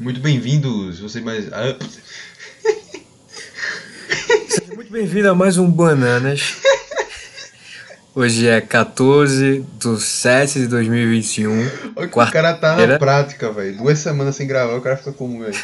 [0.00, 1.52] Muito bem-vindos, você mais.
[1.52, 1.76] Ah,
[4.48, 6.56] Seja muito bem-vindo a mais um Bananas.
[8.14, 11.52] Hoje é 14 de 7 de 2021.
[11.96, 13.76] olha que o cara tá na prática, velho.
[13.76, 15.54] Duas semanas sem gravar, o cara fica como, velho?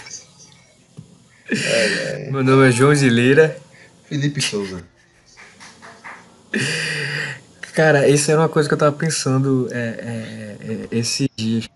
[1.50, 2.30] É, é.
[2.30, 3.56] Meu nome é João de Lira.
[4.06, 4.84] Felipe Souza.
[7.72, 11.70] Cara, isso era uma coisa que eu tava pensando é, é, é, esses dias.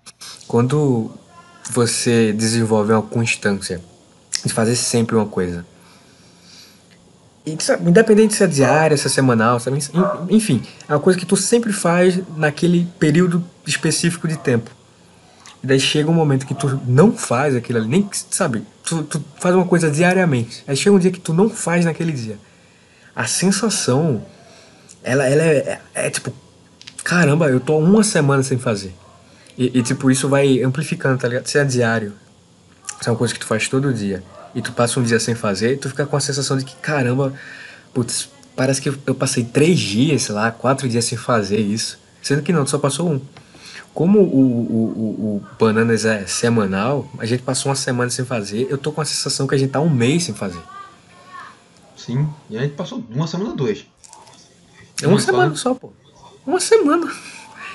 [0.47, 1.11] Quando
[1.71, 3.81] você desenvolve uma constância
[4.45, 5.65] de fazer sempre uma coisa.
[7.47, 9.79] E, sabe, independente se é diária, se é semanal, sabe?
[9.79, 14.71] En- enfim, é uma coisa que tu sempre faz naquele período específico de tempo.
[15.63, 19.23] E daí chega um momento que tu não faz aquilo ali, nem sabe, tu, tu
[19.39, 20.63] faz uma coisa diariamente.
[20.67, 22.39] Aí chega um dia que tu não faz naquele dia.
[23.15, 24.25] A sensação,
[25.03, 26.33] ela, ela é, é, é tipo,
[27.05, 28.95] caramba, eu tô uma semana sem fazer.
[29.61, 31.47] E, e, tipo, isso vai amplificando, tá ligado?
[31.47, 32.15] Se é diário,
[32.99, 34.23] se é uma coisa que tu faz todo dia,
[34.55, 37.35] e tu passa um dia sem fazer, tu fica com a sensação de que, caramba,
[37.93, 41.99] putz, parece que eu passei três dias, sei lá, quatro dias sem fazer isso.
[42.23, 43.21] Sendo que não, tu só passou um.
[43.93, 48.67] Como o, o, o, o Bananas é semanal, a gente passou uma semana sem fazer,
[48.71, 50.63] eu tô com a sensação que a gente tá um mês sem fazer.
[51.95, 53.85] Sim, e a gente passou uma semana, duas.
[55.03, 55.57] É uma Mas semana fala.
[55.57, 55.93] só, pô.
[56.47, 57.13] Uma semana.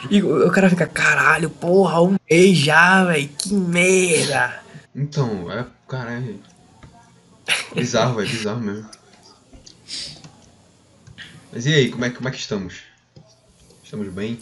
[0.09, 4.59] E o cara fica, caralho, porra, um mês já, velho, que merda.
[4.95, 5.65] Então, é.
[5.87, 6.35] Cara, é.
[7.73, 8.89] Bizarro, velho, bizarro mesmo.
[11.51, 12.75] Mas e aí, como é, como é que estamos?
[13.83, 14.39] Estamos bem?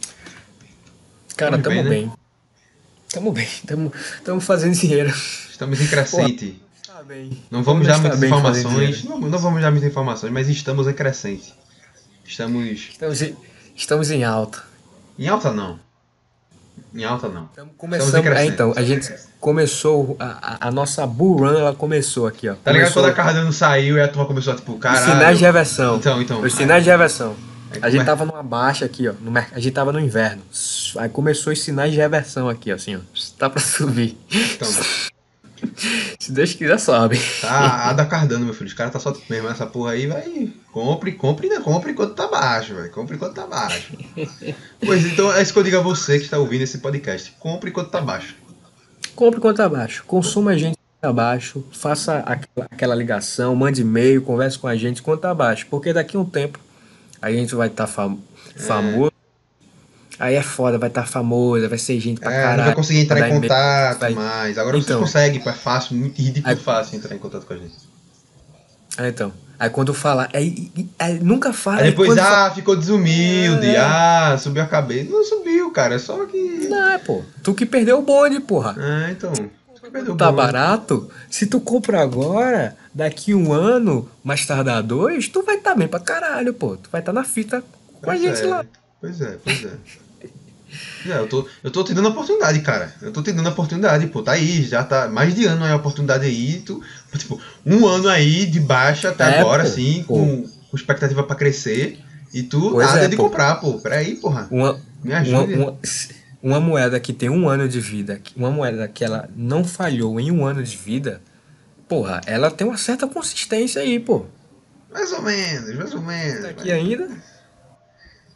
[1.35, 2.05] Cara, Tamo tamo bem, bem.
[2.07, 2.13] né?
[3.09, 5.09] Tamo bem, tamo, tamo fazendo dinheiro.
[5.49, 6.59] Estamos em crescente.
[6.87, 7.43] Tá bem.
[7.51, 9.03] Não vamos dar muitas bem fazendo informações.
[9.03, 11.53] Não, não vamos dar muitas informações, mas estamos em crescente.
[12.25, 12.65] Estamos.
[12.89, 13.35] Estamos em,
[13.75, 14.63] estamos em alta.
[15.17, 15.79] Em alta não.
[16.93, 17.45] Em alta não.
[17.45, 18.27] Estamos Estamos começando.
[18.27, 22.53] É, então, a gente começou, a, a, nossa bull run, ela começou aqui, ó.
[22.55, 25.05] Tá ligado Começou quando a Cardano saiu e a turma começou a tipo, Os caralho.
[25.05, 25.97] sinais de reversão.
[25.97, 26.41] Então, então.
[26.41, 27.35] Os sinais de reversão.
[27.71, 29.13] Aí A gente come- tava numa baixa aqui, ó.
[29.19, 29.49] No mer...
[29.51, 30.43] A gente tava no inverno.
[30.97, 32.99] Aí começou os sinais de reversão aqui, ó, assim, ó.
[33.37, 34.17] Tá pra subir.
[34.31, 34.69] Então,
[36.19, 37.19] Se Deus quiser, sobe.
[37.41, 38.67] tá a da Cardano, meu filho.
[38.67, 40.51] Os caras tá só mesmo essa porra aí, vai.
[40.71, 41.59] Compre, compre, né?
[41.59, 42.91] Compre enquanto tá baixo, velho.
[42.91, 43.93] Compre enquanto tá baixo.
[44.85, 47.33] pois então, é isso que eu digo a você que está ouvindo esse podcast.
[47.39, 48.35] Compre enquanto tá baixo.
[49.15, 50.03] Compre quanto abaixo.
[50.05, 51.63] Consuma a gente abaixo.
[51.71, 55.67] Faça aquela, aquela ligação, mande e-mail, converse com a gente quanto abaixo.
[55.69, 56.59] Porque daqui a um tempo
[57.21, 59.12] a gente vai estar famoso.
[60.19, 62.63] Aí é foda, vai estar famoso, vai ser gente pra É, não caralho.
[62.65, 64.57] vai conseguir entrar em contato vai- mais.
[64.57, 64.99] Agora Então.
[64.99, 67.73] vocês conseguem, pô, é fácil, muito ridículo Aí- fácil entrar em contato com a gente.
[68.97, 69.33] Ah, então.
[69.59, 70.29] Aí quando falar.
[70.33, 71.81] Aí, aí- aí nunca fala.
[71.81, 73.79] Aí depois, ah, ficou desumilde, É.
[73.79, 75.09] ah, subiu a cabeça.
[75.09, 76.67] Não subiu, cara, é só que.
[76.69, 77.23] Não, é, pô.
[77.41, 78.75] Tu que perdeu o bonde, porra.
[78.77, 79.31] Ah, então.
[79.31, 80.37] tu que perdeu o Tá bonde.
[80.37, 81.09] barato?
[81.29, 85.99] Se tu compra agora, daqui um ano, mais tardar dois, tu vai estar bem pra
[85.99, 86.75] caralho, pô.
[86.77, 87.61] Tu vai estar na fita
[88.01, 88.65] com a Pois gente é, lá.
[89.01, 89.71] Pois é, pois é.
[91.07, 92.93] É, eu tô, eu tô te dando a oportunidade, cara.
[93.01, 94.21] Eu tô te dando a oportunidade, pô.
[94.21, 96.61] Tá aí, já tá mais de ano aí a oportunidade aí.
[96.65, 96.81] Tu,
[97.17, 100.13] tipo, um ano aí de baixa até É, agora, pô, assim, pô.
[100.15, 101.99] com, com expectativa pra crescer.
[102.33, 103.23] E tu Pois nada é, de pô.
[103.25, 103.73] comprar, pô.
[103.79, 104.47] Peraí, porra.
[104.49, 104.73] Uma,
[105.03, 105.53] Me uma, ajude.
[105.53, 105.77] uma,
[106.41, 110.31] uma moeda que tem um ano de vida, uma moeda que ela não falhou em
[110.31, 111.21] um ano de vida,
[111.87, 114.25] porra, ela tem uma certa consistência aí, pô.
[114.91, 116.41] Mais ou menos, mais ou menos.
[116.43, 117.07] Daqui ainda.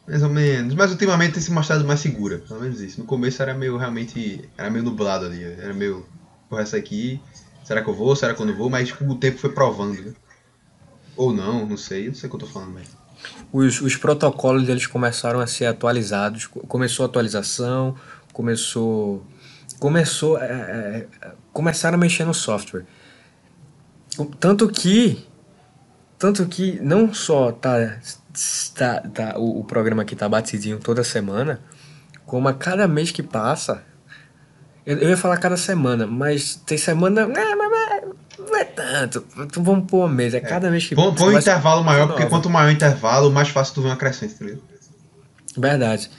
[0.08, 0.74] Mais ou menos.
[0.74, 2.38] Mas ultimamente tem se mostrado mais segura.
[2.38, 2.98] Pelo menos isso.
[3.00, 4.48] No começo era meio realmente.
[4.56, 5.42] Era meio nublado ali.
[5.44, 6.06] Era meio.
[6.48, 7.20] Porra, essa aqui.
[7.62, 8.16] Será que eu vou?
[8.16, 8.70] Será que eu não vou?
[8.70, 10.00] Mas com o tempo foi provando.
[10.02, 10.12] né?
[11.16, 12.08] Ou não, não sei.
[12.08, 12.88] Não sei o que eu tô falando, mas.
[13.52, 16.46] Os, os protocolos deles começaram a ser atualizados.
[16.46, 17.94] Co- Começou a atualização,
[18.32, 19.26] começou.
[19.78, 20.38] Começou.
[20.38, 22.86] é, é, começaram a mexer no software.
[24.40, 25.26] Tanto que.
[26.18, 28.00] Tanto que não só tá,
[28.74, 31.60] tá, tá o, o programa aqui tá batidinho toda semana,
[32.26, 33.82] como a cada mês que passa.
[34.86, 37.22] Eu, eu ia falar cada semana, mas tem semana.
[37.22, 38.02] É, mas, mas
[38.38, 39.24] não é tanto.
[39.38, 40.32] Então vamos pôr um mês.
[40.34, 42.34] É cada mês que Põe, põe um intervalo maior, porque nova.
[42.34, 44.62] quanto maior o intervalo, mais fácil tu ver uma crescente, tá ligado?
[45.56, 46.10] Verdade.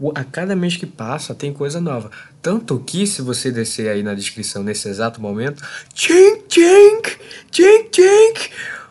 [0.00, 2.10] O- A cada mês que passa tem coisa nova.
[2.40, 5.62] Tanto que, se você descer aí na descrição nesse exato momento,
[5.94, 7.18] tchink, tchink,
[7.50, 8.50] tchink, tchink,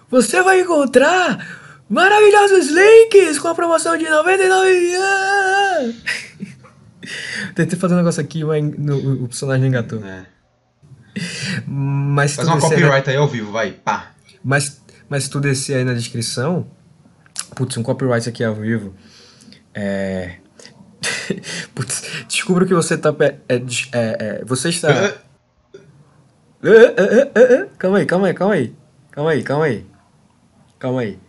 [0.10, 1.61] você vai encontrar
[1.92, 5.96] maravilhosos links com a promoção de 99 reais.
[7.56, 10.04] Tentei fazer um negócio aqui, mas no- o personagem não engatou.
[10.06, 10.26] É.
[11.68, 13.72] Mas Faz uma na- copyright aí ao vivo, vai.
[13.72, 14.12] Pá.
[14.44, 16.66] mas, mas se tu descer aí na descrição,
[17.56, 18.96] putz, um copyright aqui ao vivo.
[19.74, 20.36] É.
[21.74, 23.14] Putz, descubra que você tá.
[23.20, 23.62] É, é,
[23.94, 25.16] é, você está.
[27.78, 28.76] Calma aí, calma aí, calma aí.
[29.12, 29.86] Calma aí, calma aí.
[30.80, 31.20] Calma aí.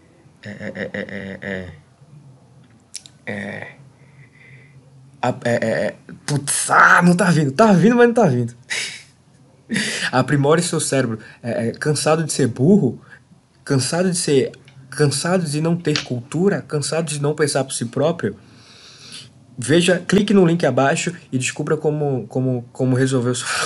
[0.45, 1.73] É, é, é, é, é,
[3.27, 3.27] é.
[3.27, 3.83] É.
[5.45, 5.95] É.
[6.27, 7.53] Putz, ah, não tá vindo.
[7.53, 8.55] Tá vindo, mas não tá vindo.
[10.11, 11.19] Aprimore seu cérebro.
[11.79, 13.01] Cansado de ser burro,
[13.65, 14.53] cansado de ser.
[14.91, 18.37] Cansado de não ter cultura, cansado de não pensar por si próprio.
[19.57, 23.47] Veja, clique no link abaixo e descubra como, como, como resolver o seu.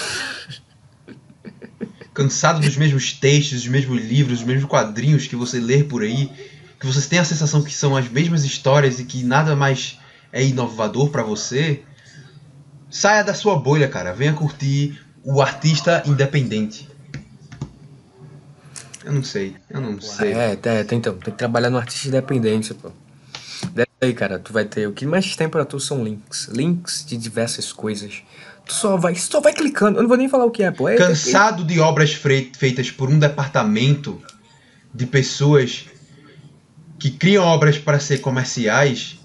[2.14, 6.30] Cansado dos mesmos textos, dos mesmos livros, dos mesmos quadrinhos que você lê por aí,
[6.78, 9.98] que você tem a sensação que são as mesmas histórias e que nada mais
[10.32, 11.82] é inovador pra você,
[12.90, 14.12] saia da sua bolha, cara.
[14.12, 16.88] Venha curtir o artista independente.
[19.04, 20.32] Eu não sei, eu não sei.
[20.32, 22.90] É, é, tem, então, tem que trabalhar no artista independente, pô.
[23.72, 24.88] Dessa aí, cara, tu vai ter.
[24.88, 26.48] O que mais tem pra tu são links.
[26.48, 28.22] Links de diversas coisas.
[28.66, 29.98] Tu só vai, só vai clicando.
[29.98, 30.88] Eu não vou nem falar o que é, pô.
[30.88, 34.20] É, Cansado de obras feitas por um departamento
[34.92, 35.86] de pessoas
[36.98, 39.16] que criam obras para ser comerciais.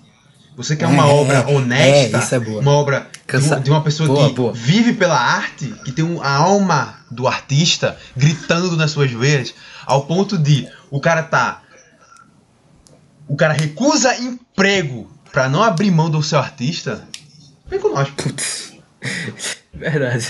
[0.58, 2.62] Você quer uma É, obra honesta, é, isso é boa.
[2.62, 4.52] uma obra de, Cansa- de uma pessoa Boa, que boa.
[4.54, 9.54] vive pela arte, que tem a alma do artista gritando nas suas veias,
[9.86, 11.62] ao ponto de o cara tá.
[13.28, 17.08] O cara recusa emprego pra não abrir mão do seu artista.
[17.70, 18.24] Vem com nós, pô.
[19.74, 20.28] Verdade.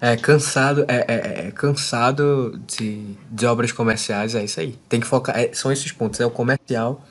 [0.00, 4.78] É cansado, é, é- é cansado de, de obras comerciais, é isso aí.
[4.88, 7.04] Tem que focar, é, são esses pontos, é o comercial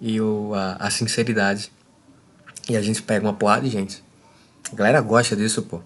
[0.00, 1.70] e o, a, a sinceridade.
[2.68, 4.02] E a gente pega uma porrada de gente.
[4.72, 5.80] A galera gosta disso, pô.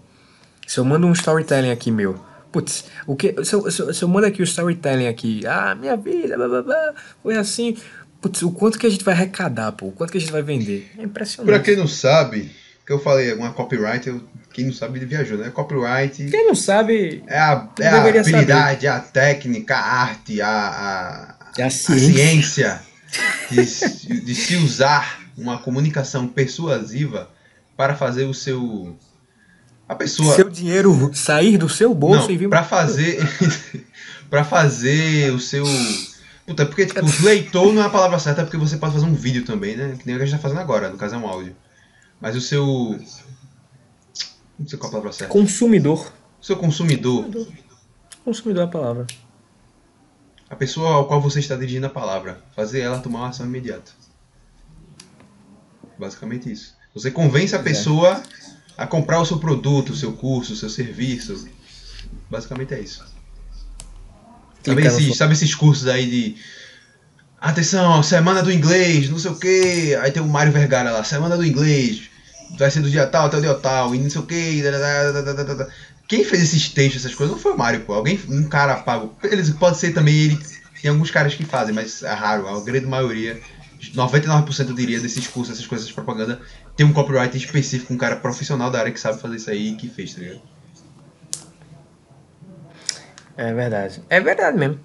[0.67, 2.19] Se eu mando um storytelling aqui meu,
[2.51, 5.97] putz, o que, se, eu, se, se eu mando aqui o storytelling aqui, ah, minha
[5.97, 7.77] vida, blá, blá, blá, foi assim,
[8.21, 10.43] putz, o quanto que a gente vai arrecadar, pô, o quanto que a gente vai
[10.43, 10.91] vender.
[10.97, 11.53] É impressionante.
[11.55, 12.51] Pra quem não sabe,
[12.91, 14.21] que eu falei, uma copyright, eu-
[14.53, 15.49] quem não sabe ele viajou, né?
[15.49, 21.35] Copyright Quem não sabe, é a, é a habilidade, a técnica, a arte, a, a,
[21.57, 22.11] é a a ciência.
[22.13, 22.83] ciência
[23.49, 27.31] de, se- de se usar uma comunicação persuasiva
[27.77, 28.97] para fazer o seu.
[29.89, 30.35] A pessoa.
[30.35, 33.21] Seu dinheiro sair do seu bolso não, e vir pra fazer.
[34.29, 35.65] pra fazer o seu.
[36.45, 39.45] Puta, porque tipo, leitor não é a palavra certa, porque você pode fazer um vídeo
[39.45, 39.95] também, né?
[39.97, 41.55] Que nem o que a gente tá fazendo agora, no caso é um áudio.
[42.21, 42.99] Mas o seu.
[44.59, 45.33] Não sei qual a palavra certa.
[45.33, 46.13] consumidor.
[46.41, 47.27] O seu consumidor,
[48.25, 49.07] Consumidor é a palavra.
[50.49, 53.93] a pessoa ao qual você está dirigindo a palavra, fazer ela tomar uma ação imediata.
[55.99, 56.75] Basicamente isso.
[56.95, 57.63] Você convence a é.
[57.63, 58.23] pessoa
[58.77, 61.47] a comprar o seu produto, o seu curso, o seu serviço.
[62.31, 63.05] Basicamente é isso.
[64.65, 66.37] Sabe, esses, sabe esses cursos aí de.
[67.39, 69.95] Atenção, semana do inglês, não sei o que.
[69.97, 72.10] Aí tem o Mário Vergara lá, semana do inglês.
[72.59, 74.63] Vai ser do dia tal até o dia tal, e não sei o que.
[76.07, 77.95] Quem fez esses textos, essas coisas, não foi o Mário, pô.
[77.95, 79.15] Alguém, um cara pago.
[79.23, 80.39] Eles pode ser também ele.
[80.83, 82.49] Tem alguns caras que fazem, mas é raro.
[82.49, 83.41] A grande maioria,
[83.95, 86.41] 99% eu diria, desses cursos, essas coisas de propaganda,
[86.77, 89.77] tem um copyright específico, um cara profissional da área que sabe fazer isso aí e
[89.77, 90.41] que fez, tá ligado?
[93.37, 94.03] É verdade.
[94.11, 94.81] É verdade mesmo.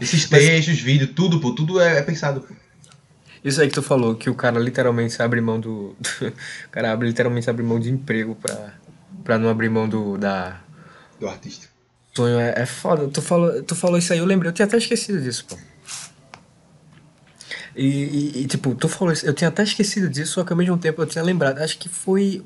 [0.00, 2.54] Esses Mas- textos, vídeos, tudo, pô, tudo é, é pensado, pô.
[3.44, 5.96] Isso aí que tu falou, que o cara literalmente abre mão do.
[6.20, 8.74] o cara abre, literalmente abre mão de emprego pra,
[9.24, 10.60] pra não abrir mão do, da.
[11.18, 11.68] Do artista.
[12.14, 13.08] Sonho é, é foda.
[13.08, 15.56] Tu falou, tu falou isso aí, eu lembrei, eu tinha até esquecido disso, pô.
[17.74, 20.56] E, e- e, tipo, tu falou isso, eu tinha até esquecido disso, só que ao
[20.56, 21.58] mesmo tempo eu tinha lembrado.
[21.58, 22.44] Acho que foi.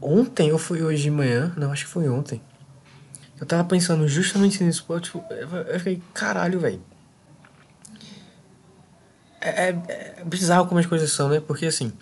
[0.00, 1.52] Ontem ou foi hoje de manhã?
[1.56, 2.40] Não, acho que foi ontem.
[3.38, 4.98] Eu tava pensando justamente nisso, pô.
[4.98, 6.82] Tipo, eu, fiquei, caralho, velho.
[9.40, 9.68] É, é,
[10.18, 11.40] é bizarro como as coisas são, né?
[11.40, 11.92] Porque assim.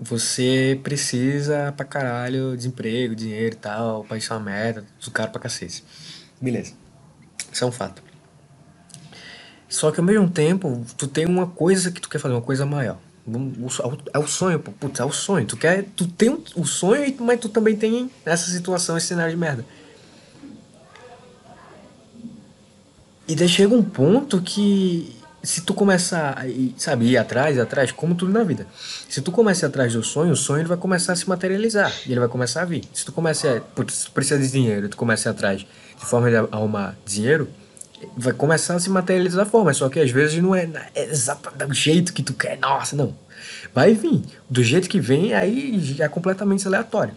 [0.00, 5.12] Você precisa pra caralho de emprego, dinheiro e tal, o país é uma merda, tudo
[5.12, 5.84] caro pra cacete.
[6.40, 6.74] Beleza.
[7.50, 8.02] Isso é um fato.
[9.68, 12.66] Só que ao mesmo tempo, tu tem uma coisa que tu quer fazer, uma coisa
[12.66, 12.98] maior.
[14.12, 14.72] É o sonho, pô.
[14.72, 15.46] Putz, é o sonho.
[15.46, 15.84] Tu quer.
[15.96, 19.64] Tu tem o sonho, mas tu também tem essa situação, esse cenário de merda.
[23.26, 26.44] E daí chega um ponto que se tu começar a
[26.76, 28.66] sabe, ir atrás, atrás, como tudo na vida.
[29.08, 32.12] Se tu começar atrás do sonho, o sonho ele vai começar a se materializar e
[32.12, 32.82] ele vai começar a vir.
[32.92, 36.30] Se tu começa a, putz, tu precisa de dinheiro, tu começa a atrás de forma
[36.30, 37.48] de arrumar dinheiro,
[38.16, 41.50] vai começar a se materializar da forma, só que às vezes não é, é exato
[41.66, 42.58] do jeito que tu quer.
[42.58, 43.14] Nossa, não.
[43.74, 44.22] Vai vir.
[44.48, 47.14] Do jeito que vem, aí é completamente aleatório.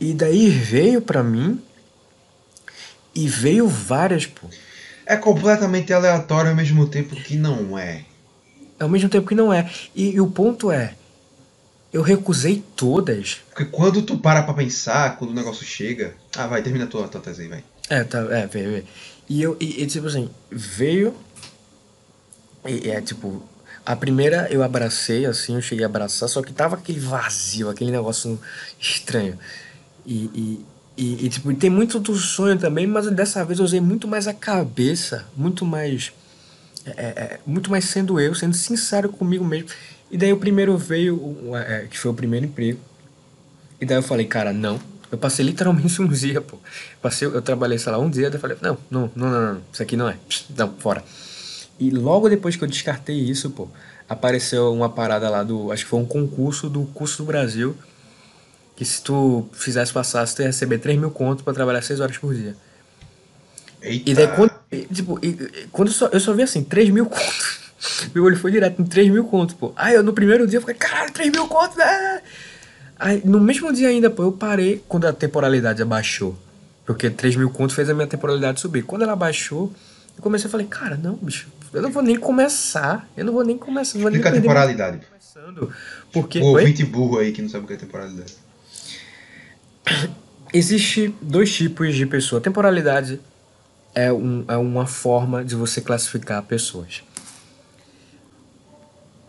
[0.00, 1.60] E daí veio pra mim
[3.14, 4.48] e veio várias, pô.
[5.06, 8.04] É completamente aleatório ao mesmo tempo que não é.
[8.78, 9.70] Ao mesmo tempo que não é.
[9.94, 10.94] E, e o ponto é.
[11.92, 13.40] Eu recusei todas.
[13.50, 16.14] Porque quando tu para pra pensar, quando o negócio chega.
[16.36, 17.64] Ah, vai, termina a tua, tua tese aí, vai.
[17.88, 18.84] É, tá, é, veio, veio.
[19.28, 21.14] E eu, e, e, tipo assim, veio.
[22.66, 23.42] E é tipo,
[23.84, 27.90] a primeira eu abracei, assim, eu cheguei a abraçar, só que tava aquele vazio, aquele
[27.90, 28.40] negócio
[28.80, 29.38] estranho.
[30.06, 33.80] E, e, e, e tipo, tem muito do sonho também, mas dessa vez eu usei
[33.80, 36.12] muito mais a cabeça, muito mais.
[36.86, 39.68] É, é, é muito mais sendo eu, sendo sincero comigo mesmo.
[40.10, 42.78] E daí o primeiro veio, é, que foi o primeiro emprego.
[43.80, 44.80] E daí eu falei, cara, não.
[45.10, 46.58] Eu passei literalmente um dia, pô.
[47.02, 49.60] Passei, eu trabalhei, sei lá, um dia, daí eu falei, não, não, não, não, não,
[49.72, 50.16] isso aqui não é.
[50.56, 51.02] Não, fora.
[51.78, 53.68] E logo depois que eu descartei isso, pô,
[54.08, 55.72] apareceu uma parada lá do.
[55.72, 57.76] Acho que foi um concurso do curso do Brasil.
[58.76, 62.18] Que se tu fizesse passar, tu ia receber 3 mil contos pra trabalhar 6 horas
[62.18, 62.56] por dia.
[63.80, 64.10] Eita.
[64.10, 64.52] E daí quando.
[64.92, 67.60] Tipo, e, quando eu só, eu só vi assim, 3 mil contos.
[68.14, 69.72] Meu olho foi direto em 3 mil contos, pô.
[69.76, 72.22] Aí eu no primeiro dia eu fiquei, caralho, 3 mil contos, né?
[72.98, 76.36] Aí no mesmo dia ainda, pô, eu parei quando a temporalidade abaixou.
[76.86, 78.82] Porque 3 mil contos fez a minha temporalidade subir.
[78.82, 79.72] Quando ela abaixou,
[80.16, 83.08] eu comecei a falar, cara, não, bicho, eu não vou nem começar.
[83.16, 83.94] Eu não vou nem começar.
[83.98, 85.00] Não vou Explica nem a temporalidade.
[85.06, 85.72] Começando,
[86.12, 86.40] porque.
[86.40, 88.32] O ouvinte burro aí que não sabe o que é temporalidade.
[90.52, 92.40] Existe dois tipos de pessoa.
[92.40, 93.20] Temporalidade
[93.94, 97.02] é, um, é uma forma de você classificar pessoas.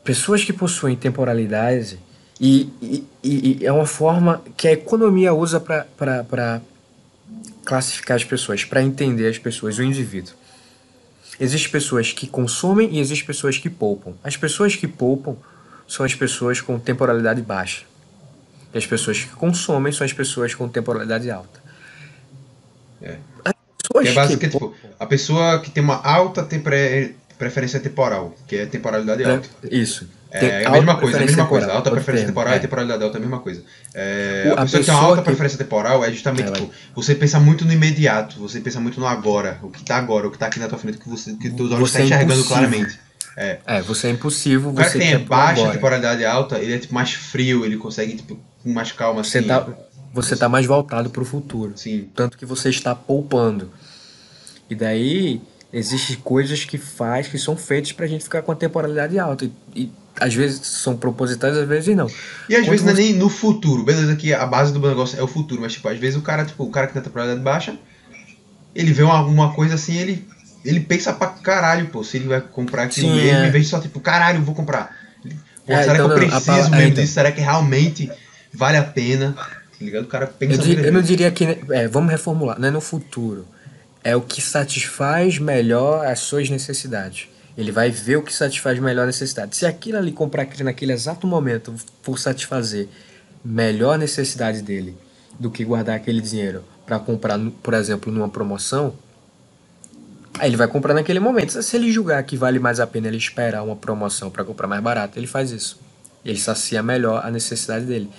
[0.03, 1.99] Pessoas que possuem temporalidade
[2.39, 6.61] e, e, e é uma forma que a economia usa para
[7.63, 10.33] classificar as pessoas, para entender as pessoas, o indivíduo.
[11.39, 14.13] Existem pessoas que consomem e existem pessoas que poupam.
[14.23, 15.35] As pessoas que poupam
[15.87, 17.83] são as pessoas com temporalidade baixa.
[18.75, 21.63] E as pessoas que consomem são as pessoas com temporalidade alta.
[23.01, 23.15] É.
[24.01, 26.45] Que é basicamente, tipo, a pessoa que tem uma alta
[27.37, 29.47] preferência temporal, que é temporalidade é, alta.
[29.71, 30.09] Isso.
[30.29, 31.71] É a mesma coisa, é a mesma coisa.
[31.71, 32.57] Alta preferência temporal é.
[32.57, 33.63] e temporalidade alta é a mesma coisa.
[33.93, 35.25] É, a, a, pessoa que tem uma alta que...
[35.25, 39.07] preferência temporal é justamente, é, tipo, você pensa muito no imediato, você pensa muito no
[39.07, 41.49] agora, o que tá agora, o que tá aqui na tua frente, que você que
[41.51, 42.99] teus olhos estão tá enxergando claramente.
[43.37, 43.59] É.
[43.65, 44.71] é, você é impossível.
[44.71, 45.73] O cara que tem baixa agora.
[45.73, 49.39] temporalidade alta, ele é tipo mais frio, ele consegue, tipo, com mais calma assim.
[49.39, 49.67] Você tá,
[50.11, 51.73] você tá mais voltado pro futuro.
[51.75, 52.09] Sim.
[52.15, 53.71] Tanto que você está poupando.
[54.67, 55.39] E daí,
[55.71, 59.45] existem coisas que faz, que são feitas pra gente ficar com a temporalidade alta.
[59.45, 62.07] E, e às vezes são propositais, às vezes não.
[62.49, 62.85] E às Quando vezes você...
[62.85, 63.83] não é nem no futuro.
[63.83, 66.43] Beleza que a base do negócio é o futuro, mas tipo, às vezes o cara,
[66.43, 67.77] tipo, o cara que tem a temporalidade baixa,
[68.73, 70.27] ele vê uma, uma coisa assim, ele
[70.63, 73.47] ele pensa pra caralho, pô, se ele vai comprar aquilo Sim, mesmo, é.
[73.47, 74.97] em vez de só tipo, caralho, vou comprar.
[75.65, 77.03] Pô, é, será então, que eu preciso não, mesmo é, então.
[77.03, 77.13] disso?
[77.13, 78.11] Será que realmente
[78.55, 79.33] vale a pena?
[79.33, 80.03] Tá ligado?
[80.03, 81.45] O cara pensa Eu, dir, eu não diria que.
[81.69, 83.45] É, vamos reformular, não é no futuro.
[84.03, 87.27] É o que satisfaz melhor as suas necessidades.
[87.57, 89.55] Ele vai ver o que satisfaz melhor a necessidade.
[89.55, 92.87] Se aquilo ali comprar aquilo naquele exato momento for satisfazer
[93.43, 94.97] melhor a necessidade dele
[95.39, 98.93] do que guardar aquele dinheiro para comprar, por exemplo, numa promoção,
[100.37, 101.61] aí ele vai comprar naquele momento.
[101.61, 104.81] Se ele julgar que vale mais a pena ele esperar uma promoção para comprar mais
[104.81, 105.79] barato, ele faz isso.
[106.23, 108.09] Ele sacia melhor a necessidade dele.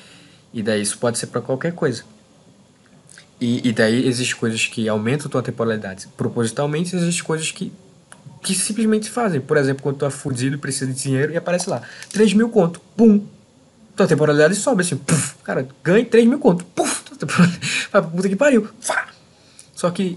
[0.56, 2.02] E daí isso pode ser para qualquer coisa.
[3.38, 7.70] E, e daí existem coisas que aumentam tua temporalidade propositalmente, existem coisas que
[8.42, 9.40] que simplesmente fazem.
[9.40, 12.48] Por exemplo, quando tu é fudido e precisa de dinheiro e aparece lá, 3 mil
[12.48, 13.26] conto, pum,
[13.94, 17.60] tua temporalidade sobe assim, puf, cara, ganha 3 mil conto, puf, tua temporalidade,
[18.16, 19.08] puta que pariu, fá.
[19.74, 20.16] Só que,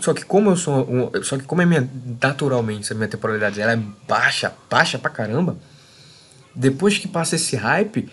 [0.00, 1.88] só que como eu sou, um, só que como é minha,
[2.20, 5.56] naturalmente, a minha temporalidade ela é baixa, baixa pra caramba,
[6.54, 8.10] depois que passa esse hype,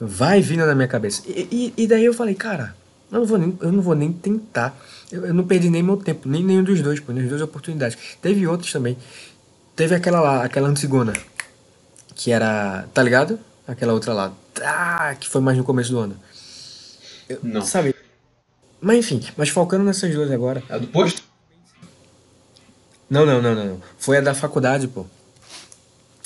[0.00, 1.22] vai vindo na minha cabeça.
[1.26, 2.74] E, e, e daí eu falei, cara,
[3.10, 4.76] eu não vou nem, eu não vou nem tentar.
[5.10, 7.42] Eu, eu não perdi nem meu tempo, nem nenhum dos dois, pô, nem as duas
[7.42, 7.98] oportunidades.
[8.20, 8.96] Teve outros também.
[9.76, 11.12] Teve aquela lá, aquela Antigona,
[12.14, 13.38] que era, tá ligado?
[13.66, 14.32] Aquela outra lá,
[14.62, 16.16] ah, que foi mais no começo do ano.
[17.28, 17.62] Eu, não.
[17.62, 17.94] Sabe?
[18.80, 20.62] Mas enfim, mas focando nessas duas agora.
[20.68, 21.22] A do posto?
[23.08, 23.82] Não, não, não, não.
[23.98, 25.06] Foi a da faculdade, pô.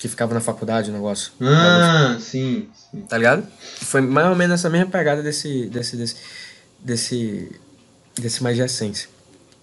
[0.07, 1.33] Que ficava na faculdade o negócio.
[1.41, 3.01] Ah, sim, sim.
[3.03, 3.47] Tá ligado?
[3.83, 5.67] Foi mais ou menos essa mesma pegada desse.
[5.67, 6.17] desse, desse
[6.79, 7.51] desse,
[8.15, 9.09] desse mais de essência.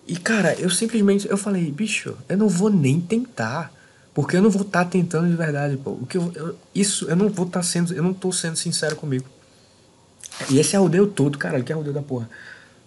[0.05, 3.71] E cara, eu simplesmente eu falei, bicho, eu não vou nem tentar.
[4.13, 5.91] Porque eu não vou estar tá tentando de verdade, pô.
[5.91, 8.55] O que eu, eu, isso, eu não vou estar tá sendo, eu não tô sendo
[8.55, 9.25] sincero comigo.
[10.51, 12.29] E esse arrodeio todo, cara, que arrodeio da porra.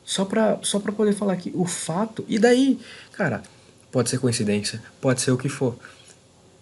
[0.04, 2.24] Só pra, só pra poder falar que o fato.
[2.28, 2.78] E daí,
[3.12, 3.42] cara,
[3.90, 5.76] pode ser coincidência, pode ser o que for.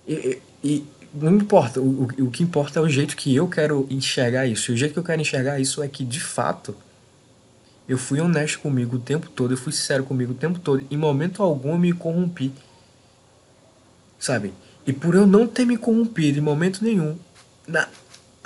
[0.09, 4.47] E, e não importa, o, o, que importa é o jeito que eu quero enxergar
[4.47, 4.73] isso.
[4.73, 6.75] E o jeito que eu quero enxergar isso é que, de fato,
[7.89, 10.83] eu fui honesto comigo o tempo todo, eu fui sincero comigo o tempo todo.
[10.91, 12.51] Em momento algum eu me corrompi.
[14.19, 14.55] Sabe?
[14.87, 17.17] E por eu não ter me corrompido em momento nenhum,
[17.69, 17.87] na,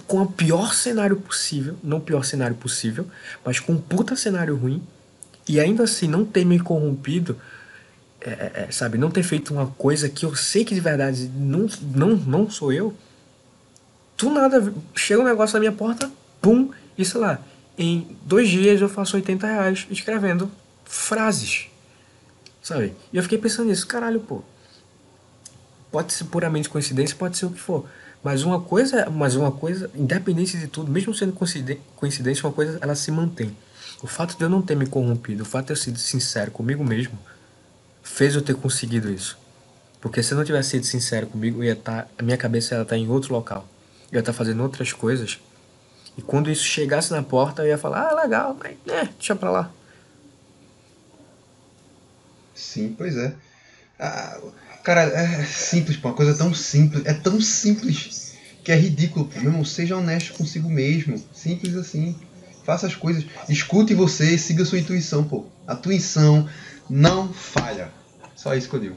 [0.07, 3.07] com o pior cenário possível, não o pior cenário possível,
[3.45, 4.83] mas com um puta cenário ruim,
[5.49, 7.39] e ainda assim não ter me corrompido,
[8.21, 11.31] é, é, é, sabe, não ter feito uma coisa que eu sei que de verdade
[11.35, 12.95] não, não, não sou eu,
[14.17, 16.11] do nada chega um negócio na minha porta,
[16.41, 17.41] pum, e sei lá,
[17.79, 20.51] em dois dias eu faço 80 reais escrevendo
[20.85, 21.69] frases,
[22.61, 22.93] sabe?
[23.13, 24.43] E eu fiquei pensando nisso, caralho, pô,
[25.93, 27.87] pode ser puramente coincidência, pode ser o que for.
[28.23, 32.97] Mas uma coisa, mas uma coisa, independente de tudo, mesmo sendo coincidência, uma coisa ela
[32.97, 33.57] se mantém.
[34.03, 36.85] O fato de eu não ter me corrompido, o fato de eu ser sincero comigo
[36.85, 37.17] mesmo,
[38.09, 39.39] fez eu ter conseguido isso.
[40.01, 42.95] Porque se eu não tivesse sido sincero comigo, ia tá, a minha cabeça ia estar
[42.95, 43.67] tá em outro local.
[44.11, 45.39] Eu ia estar tá fazendo outras coisas.
[46.17, 49.51] E quando isso chegasse na porta, eu ia falar, ah, legal, mas é, deixa pra
[49.51, 49.71] lá.
[52.55, 53.35] Sim, pois é.
[53.99, 54.41] Ah,
[54.89, 56.09] Cara, é simples, pô.
[56.09, 57.05] Uma coisa tão simples.
[57.05, 58.33] É tão simples
[58.65, 59.29] que é ridículo.
[59.35, 61.23] Meu irmão, seja honesto consigo mesmo.
[61.35, 62.17] Simples assim.
[62.65, 63.27] Faça as coisas.
[63.51, 65.45] Escute você, siga sua intuição, pô.
[65.67, 66.49] A tua intuição
[66.89, 67.93] não falha.
[68.49, 68.97] Só isso que eu digo.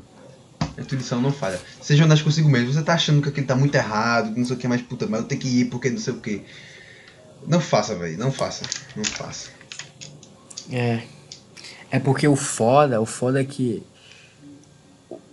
[0.77, 1.59] A intuição não falha.
[1.81, 2.71] Seja honesto consigo mesmo.
[2.71, 5.19] Você tá achando que aquilo tá muito errado, não sei o que, mais puta, mas
[5.19, 6.41] eu tenho que ir porque não sei o que.
[7.45, 8.17] Não faça, velho.
[8.17, 8.63] Não faça.
[8.95, 9.49] Não faça.
[10.71, 11.01] É.
[11.91, 13.83] É porque o foda, o foda é que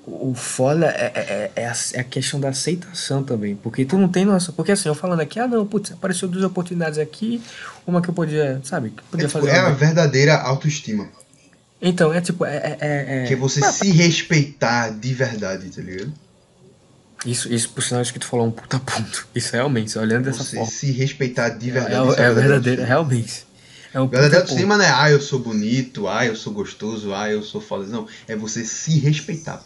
[0.04, 3.54] o foda é, é, é, a, é, a, questão da aceitação também.
[3.54, 4.50] Porque tu não tem nossa.
[4.50, 7.40] Porque assim, eu falando aqui, ah não, putz, apareceu duas oportunidades aqui,
[7.86, 9.50] uma que eu podia, sabe, que podia é, fazer.
[9.50, 11.08] É a verdadeira autoestima.
[11.80, 12.76] Então, é tipo, é.
[12.80, 16.12] é, é que é você ah, se respeitar de verdade, tá ligado?
[17.24, 19.26] Isso, isso por sinal, acho que tu falou um puta ponto.
[19.34, 20.70] Isso realmente, olhando dessa você forma.
[20.70, 22.20] se respeitar de verdade.
[22.20, 23.44] É, é, é verdadeiro, realmente.
[23.92, 27.28] É um verdadeiro autoestima não é, ah, eu sou bonito, ah, eu sou gostoso, ah,
[27.28, 27.86] eu sou foda.
[27.86, 29.64] Não, é você se respeitar.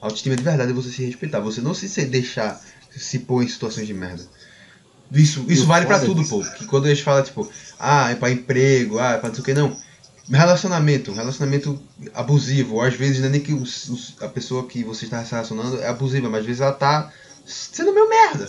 [0.00, 1.40] Autoestima de verdade é você se respeitar.
[1.40, 2.60] Você não se deixar
[2.90, 4.22] se pôr em situações de merda.
[5.10, 6.42] Isso, isso vale para tudo, pô.
[6.42, 9.42] Que quando a gente fala, tipo, ah, é pra emprego, ah, é pra não sei
[9.42, 9.76] o que, não.
[10.32, 11.78] Relacionamento, relacionamento
[12.14, 12.80] abusivo.
[12.80, 15.80] Às vezes não é nem que os, os, a pessoa que você está se relacionando
[15.82, 17.12] é abusiva, mas às vezes ela tá
[17.44, 18.48] sendo meio merda.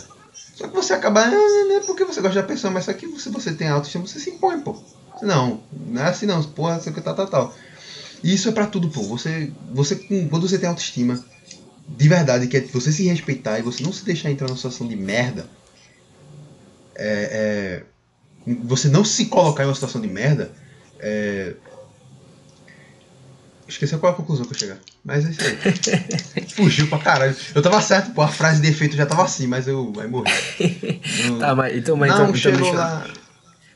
[0.55, 3.29] Só que você acaba, não é porque você gosta da pessoa, mas só que se
[3.29, 4.81] você tem autoestima, você se impõe, pô.
[5.21, 7.55] Não, não é assim não, porra, sei que, tal, tal, tal.
[8.23, 9.03] E isso é pra tudo, pô.
[9.03, 9.95] Você, você,
[10.29, 11.21] quando você tem autoestima,
[11.85, 14.87] de verdade, que é você se respeitar e você não se deixar entrar numa situação
[14.87, 15.49] de merda,
[16.95, 17.83] é,
[18.47, 20.51] é, você não se colocar em uma situação de merda,
[20.99, 21.55] é,
[23.67, 24.77] esqueci qual é a conclusão que eu chegar.
[25.03, 26.47] Mas é isso aí.
[26.49, 27.35] Fugiu pra caralho.
[27.53, 30.31] Eu tava certo, pô, a frase de efeito já tava assim, mas eu aí morri.
[31.39, 33.07] Tá, mas então, mas não, então, chegou então deixa, lá.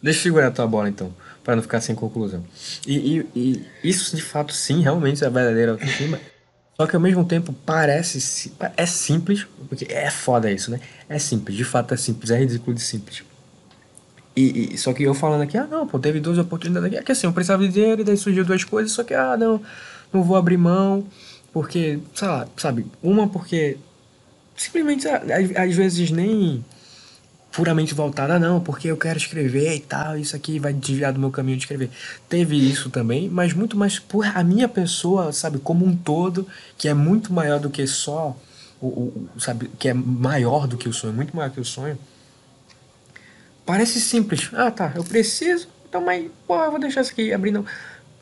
[0.01, 2.43] Deixa eu segurar a tua bola então, para não ficar sem conclusão.
[2.85, 6.19] E, e, e, isso de fato sim, realmente é verdadeira autoestima.
[6.75, 8.51] Só que ao mesmo tempo parece.
[8.75, 10.79] É simples, porque é foda isso, né?
[11.09, 13.23] É simples, de fato é simples, é ridículo de simples.
[14.37, 16.97] E, e, só que eu falando aqui, ah não, pô, teve duas oportunidades aqui.
[16.97, 19.35] É que assim, eu precisava de dinheiro e daí surgiu duas coisas, só que, ah
[19.35, 19.59] não,
[20.13, 21.07] não vou abrir mão,
[21.51, 23.77] porque, sei lá, sabe, uma porque
[24.55, 26.63] simplesmente às vezes nem
[27.51, 31.31] puramente voltada, não, porque eu quero escrever e tal, isso aqui vai desviar do meu
[31.31, 31.89] caminho de escrever.
[32.29, 36.47] Teve isso também, mas muito mais por a minha pessoa, sabe, como um todo,
[36.77, 38.37] que é muito maior do que só
[38.79, 41.97] o, o sabe, que é maior do que o sonho, muito maior que o sonho.
[43.67, 44.49] Parece simples.
[44.53, 47.63] Ah, tá, eu preciso, então, mas, porra, vou deixar isso aqui abrindo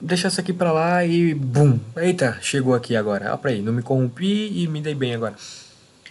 [0.02, 3.30] deixar isso aqui pra lá e bum, eita, chegou aqui agora.
[3.30, 5.36] Olha pra aí, não me corrompi e me dei bem agora.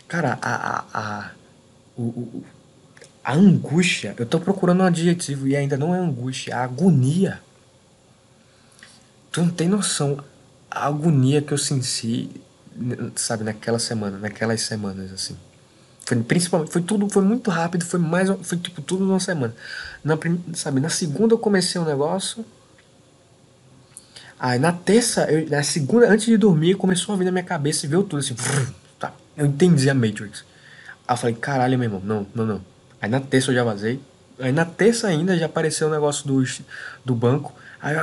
[0.08, 1.30] Cara, a, a, a
[1.96, 2.44] o, o,
[3.22, 7.40] a angústia, eu tô procurando um adjetivo e ainda não é angústia, é agonia.
[9.30, 10.22] Tu não tem noção
[10.70, 12.30] a agonia que eu senti,
[13.14, 15.36] sabe, naquela semana, naquelas semanas assim.
[16.04, 19.54] Foi principalmente, foi tudo, foi muito rápido, foi mais, foi tipo tudo numa semana.
[20.02, 20.18] Na,
[20.52, 22.44] sabe, na segunda eu comecei um negócio.
[24.38, 27.86] Aí na terça, eu, na segunda, antes de dormir, começou a vir na minha cabeça
[27.86, 28.36] e veio tudo assim.
[28.98, 30.44] Tá, eu entendi a Matrix.
[31.08, 32.60] Aí eu falei, caralho, meu irmão, não, não, não
[33.00, 34.00] Aí na terça eu já vazei.
[34.38, 36.44] Aí na terça ainda já apareceu o negócio do,
[37.04, 37.54] do banco.
[37.80, 37.96] Aí,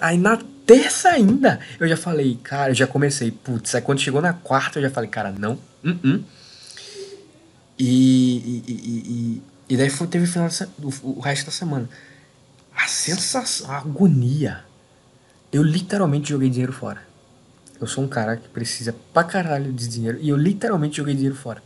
[0.00, 3.74] aí na terça ainda eu já falei, cara, eu já comecei, putz.
[3.74, 5.58] Aí quando chegou na quarta eu já falei, cara, não.
[5.84, 6.22] Uh -uh.
[7.78, 11.88] E, e, e, e, daí foi, teve o, final o, o resto da semana.
[12.74, 14.64] A sensação, a agonia.
[15.52, 17.02] Eu literalmente joguei dinheiro fora.
[17.80, 21.36] Eu sou um cara que precisa pra caralho de dinheiro e eu literalmente joguei dinheiro
[21.36, 21.62] fora.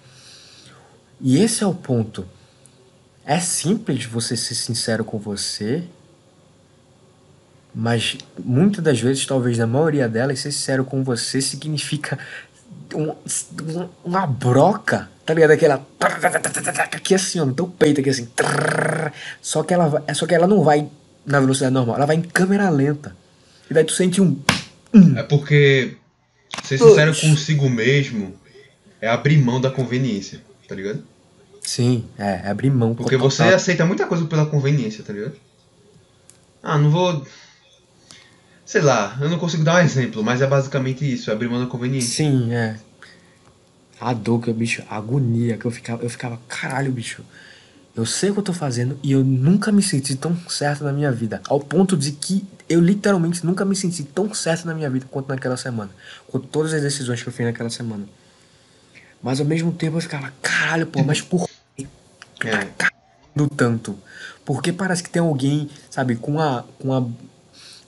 [1.20, 2.26] E esse é o ponto
[3.28, 5.84] é simples você ser sincero com você,
[7.74, 12.18] mas muitas das vezes, talvez na maioria delas, ser sincero com você significa
[12.94, 15.50] um- um- uma broca, tá ligado?
[15.52, 15.86] Aquela.
[16.92, 18.28] Aqui assim, ó, no teu peito, aqui assim.
[19.40, 20.88] Só que, ela, só que ela não vai
[21.24, 23.16] na velocidade normal, ela vai em câmera lenta.
[23.70, 24.40] E daí tu sente um.
[25.16, 25.96] É porque
[26.64, 28.34] ser sincero consigo mesmo
[29.00, 31.02] é abrir mão da conveniência, tá ligado?
[31.62, 32.94] Sim, é, é abrir mão.
[32.94, 33.30] Porque total.
[33.30, 35.34] você aceita muita coisa pela conveniência, tá ligado?
[36.62, 37.26] Ah, não vou.
[38.68, 41.58] Sei lá, eu não consigo dar um exemplo, mas é basicamente isso, é abrir mão
[41.58, 42.16] da conveniência.
[42.16, 42.76] Sim, é.
[43.98, 47.24] A dor que eu, bicho, a agonia que eu ficava, eu ficava, caralho, bicho.
[47.96, 50.92] Eu sei o que eu tô fazendo e eu nunca me senti tão certo na
[50.92, 51.40] minha vida.
[51.48, 55.28] Ao ponto de que eu literalmente nunca me senti tão certo na minha vida quanto
[55.30, 55.90] naquela semana.
[56.26, 58.04] Com todas as decisões que eu fiz naquela semana.
[59.22, 61.86] Mas ao mesmo tempo eu ficava, caralho, pô, mas por que
[62.46, 62.68] É.
[63.34, 63.98] do tanto?
[64.44, 67.02] Porque parece que tem alguém, sabe, com a, com a,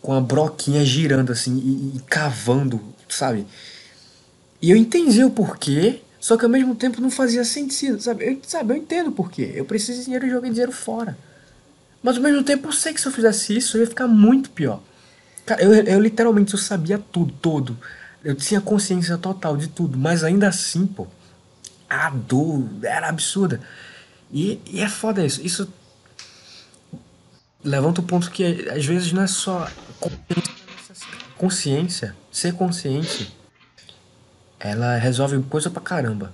[0.02, 3.46] com a broquinha girando assim e, e cavando, sabe?
[4.60, 8.26] E eu entendi o porquê, só que ao mesmo tempo não fazia sentido, sabe?
[8.26, 9.52] Eu, sabe, eu entendo o porquê.
[9.54, 11.16] Eu preciso de dinheiro e joguei dinheiro fora.
[12.02, 14.50] Mas ao mesmo tempo eu sei que se eu fizesse isso eu ia ficar muito
[14.50, 14.80] pior.
[15.46, 17.78] Cara, eu, eu literalmente eu sabia tudo, todo.
[18.22, 21.06] Eu tinha consciência total de tudo, mas ainda assim, pô,
[21.88, 23.60] a dor era absurda.
[24.32, 25.44] E, e é foda isso.
[25.44, 25.68] Isso
[27.64, 29.68] levanta o ponto que às vezes não é só
[31.36, 33.34] consciência, ser consciente,
[34.58, 36.32] ela resolve coisa pra caramba.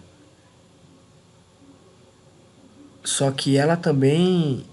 [3.05, 4.67] Só que ela também,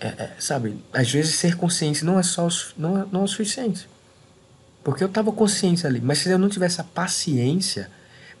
[0.00, 3.28] é, é, sabe, às vezes ser consciente não é só não é, não é o
[3.28, 3.88] suficiente.
[4.82, 7.88] Porque eu tava consciente ali, mas se eu não tivesse a paciência,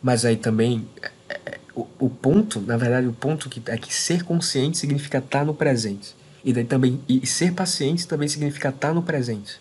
[0.02, 0.88] mas aí também
[1.28, 5.18] é, é, o, o ponto, na verdade, o ponto que é que ser consciente significa
[5.18, 6.16] estar no presente.
[6.44, 9.60] E daí também e ser paciente também significa estar no presente.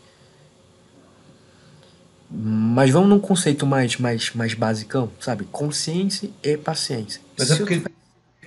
[2.29, 5.45] Mas vamos num conceito mais mais mais basicão, sabe?
[5.45, 7.21] Consciência e paciência.
[7.37, 7.81] Mas Se é porque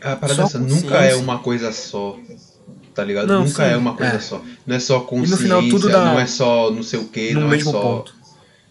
[0.02, 2.18] a parada é essa, nunca é uma coisa só.
[2.94, 3.28] Tá ligado?
[3.28, 4.18] Não, nunca sim, é uma coisa é.
[4.18, 4.42] só.
[4.66, 7.32] Não é só consciência, no final tudo dá- não é só não sei o que,
[7.32, 7.80] não é só.
[7.80, 8.14] ponto.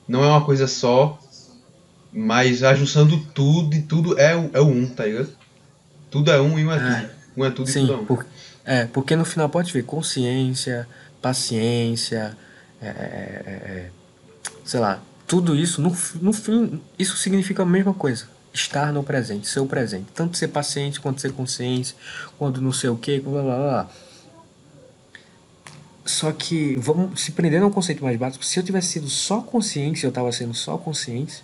[0.08, 1.18] Não é uma coisa só,
[2.12, 5.30] mas a junção do tudo e tudo é, é o um, tá ligado?
[6.12, 7.02] Tudo é um e um é, É.
[7.02, 7.10] tudo.
[7.38, 8.06] Um é tudo e Sim, tudo é um.
[8.06, 8.26] por-
[8.66, 10.88] é, porque no final pode ver consciência,
[11.22, 12.38] paciência,
[12.82, 13.90] é, é, é, é,
[14.70, 15.90] sei lá, tudo isso, no,
[16.22, 18.28] no fim, isso significa a mesma coisa.
[18.54, 20.06] Estar no presente, ser o presente.
[20.14, 21.96] Tanto ser paciente, quanto ser consciente,
[22.38, 23.90] quanto não sei o que, blá blá blá.
[26.06, 29.42] Só que, vamos se prendendo a um conceito mais básico, se eu tivesse sido só
[29.42, 31.44] consciente, se eu tava sendo só consciente,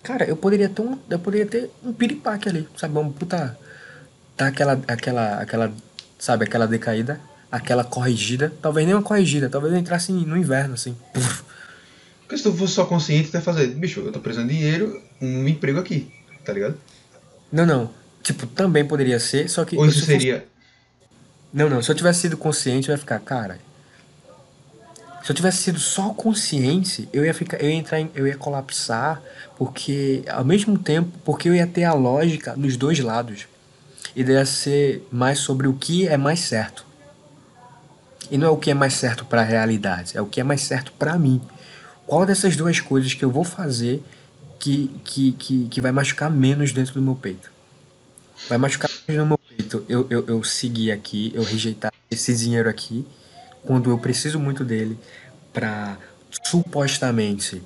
[0.00, 2.96] cara, eu poderia ter um, eu poderia ter um piripaque ali, sabe?
[2.96, 3.58] Uma puta
[4.36, 5.72] tá aquela, aquela, aquela,
[6.20, 10.96] sabe, aquela decaída, aquela corrigida, talvez nem uma corrigida, talvez eu entrasse no inverno, assim.
[11.12, 11.53] Puf.
[12.34, 15.00] Porque se tu fosse só consciente, tu ia fazer, bicho, eu tô precisando de dinheiro,
[15.20, 16.10] um emprego aqui,
[16.44, 16.76] tá ligado?
[17.52, 17.90] Não, não.
[18.24, 19.76] Tipo, também poderia ser, só que.
[19.76, 20.44] Ou isso fosse- seria.
[21.52, 21.80] Não, não.
[21.80, 23.60] Se eu tivesse sido consciente, eu ia ficar, cara.
[25.22, 28.36] Se eu tivesse sido só consciente, eu ia ficar, eu ia entrar, em, eu ia
[28.36, 29.22] colapsar,
[29.56, 33.46] porque ao mesmo tempo, porque eu ia ter a lógica dos dois lados.
[34.16, 36.84] E ia ser mais sobre o que é mais certo.
[38.28, 40.44] E não é o que é mais certo para a realidade, é o que é
[40.44, 41.40] mais certo para mim.
[42.06, 44.02] Qual dessas duas coisas que eu vou fazer
[44.58, 47.50] que, que, que, que vai machucar menos dentro do meu peito?
[48.48, 52.68] Vai machucar menos no meu peito eu, eu, eu seguir aqui, eu rejeitar esse dinheiro
[52.68, 53.06] aqui,
[53.62, 54.98] quando eu preciso muito dele
[55.52, 55.96] para
[56.42, 57.62] supostamente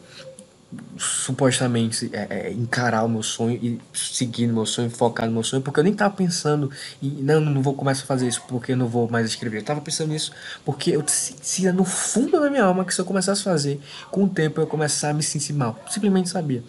[0.98, 5.42] supostamente é, é, encarar o meu sonho e seguir no meu sonho, focar no meu
[5.42, 8.76] sonho, porque eu nem tava pensando não, não vou começar a fazer isso porque eu
[8.76, 9.58] não vou mais escrever.
[9.58, 10.32] Eu tava pensando nisso
[10.64, 14.24] porque eu sentia no fundo da minha alma que se eu começasse a fazer, com
[14.24, 15.78] o tempo eu ia começar a me sentir mal.
[15.88, 16.62] Simplesmente sabia.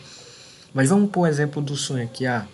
[0.73, 2.47] Mas vamos pôr o exemplo do sonho aqui, ah,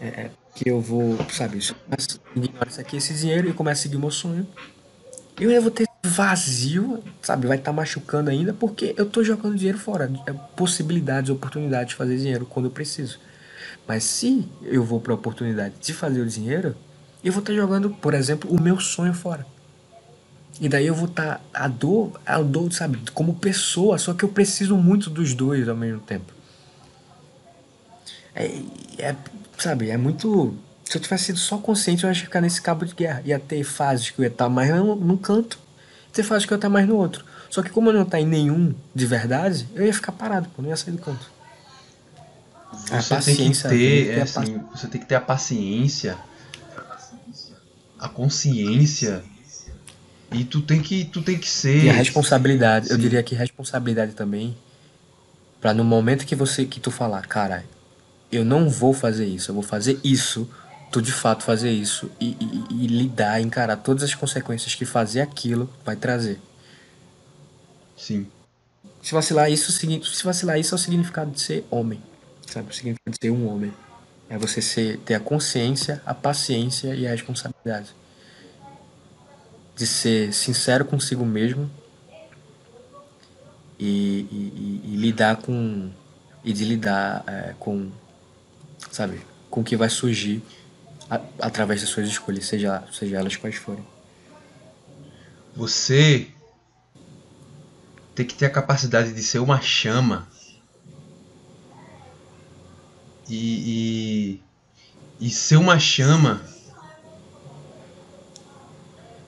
[0.00, 2.20] é, é, que eu vou, sabe, eu começo
[2.60, 4.46] a isso aqui, esse dinheiro e começo a seguir o meu sonho,
[5.40, 7.46] eu ainda vou ter vazio, sabe?
[7.46, 10.10] Vai estar machucando ainda porque eu tô jogando dinheiro fora.
[10.26, 13.18] É possibilidades, oportunidades de fazer dinheiro quando eu preciso.
[13.86, 16.74] Mas se eu vou para a oportunidade de fazer o dinheiro,
[17.24, 19.46] eu vou estar jogando, por exemplo, o meu sonho fora.
[20.60, 24.28] E daí eu vou estar a dor, a dor, sabe, como pessoa, só que eu
[24.28, 26.32] preciso muito dos dois ao mesmo tempo.
[28.34, 28.62] É,
[28.98, 29.16] é
[29.58, 30.56] sabe, é muito
[30.92, 33.22] se eu tivesse sido só consciente, eu ia ficar nesse cabo de guerra.
[33.24, 35.58] Ia ter fases que eu ia estar mais num, num canto,
[36.12, 37.24] ter fases que eu ia estar mais no outro.
[37.50, 40.62] Só que como eu não estar em nenhum de verdade, eu ia ficar parado, pô,
[40.62, 41.30] não ia sair do canto.
[42.90, 46.16] A Você tem que paciência ter, é ter assim, você tem que ter a paciência,
[47.98, 49.22] a consciência
[50.32, 51.84] e tu tem que, tu tem que ser.
[51.84, 53.02] E a responsabilidade, eu Sim.
[53.02, 54.56] diria que responsabilidade também.
[55.60, 57.64] Pra no momento que você que tu falar, cara,
[58.30, 60.48] eu não vou fazer isso, eu vou fazer isso,
[60.92, 65.22] tu de fato fazer isso e, e, e lidar, encarar todas as consequências que fazer
[65.22, 66.38] aquilo vai trazer.
[67.96, 68.26] Sim.
[69.02, 72.00] Se vacilar isso, se vacilar isso é o significado de ser homem,
[72.46, 72.70] sabe?
[72.70, 73.72] O significado de ser um homem.
[74.28, 77.94] É você ser, ter a consciência, a paciência e a responsabilidade.
[79.74, 81.70] De ser sincero consigo mesmo
[83.78, 85.90] e, e, e, lidar com.
[86.44, 87.90] e de lidar é, com.
[88.90, 89.20] sabe?
[89.52, 90.42] com o que vai surgir
[91.12, 93.84] a, através das suas escolhas, seja, seja elas quais forem.
[95.54, 96.28] Você
[98.14, 100.26] tem que ter a capacidade de ser uma chama
[103.28, 104.40] e,
[105.20, 106.40] e, e ser uma chama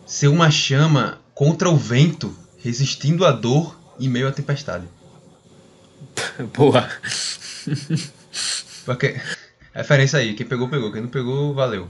[0.07, 4.87] ser uma chama contra o vento, resistindo à dor em meio à tempestade.
[6.55, 6.89] Boa.
[8.85, 9.21] Porque,
[9.79, 11.89] referência aí, quem pegou, pegou, quem não pegou, valeu.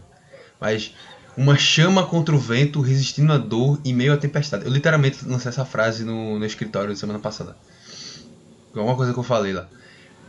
[0.61, 0.95] Mas
[1.37, 4.65] uma chama contra o vento resistindo à dor em meio à tempestade.
[4.65, 7.57] Eu literalmente lancei essa frase no, no escritório semana passada.
[8.75, 9.69] É uma coisa que eu falei lá.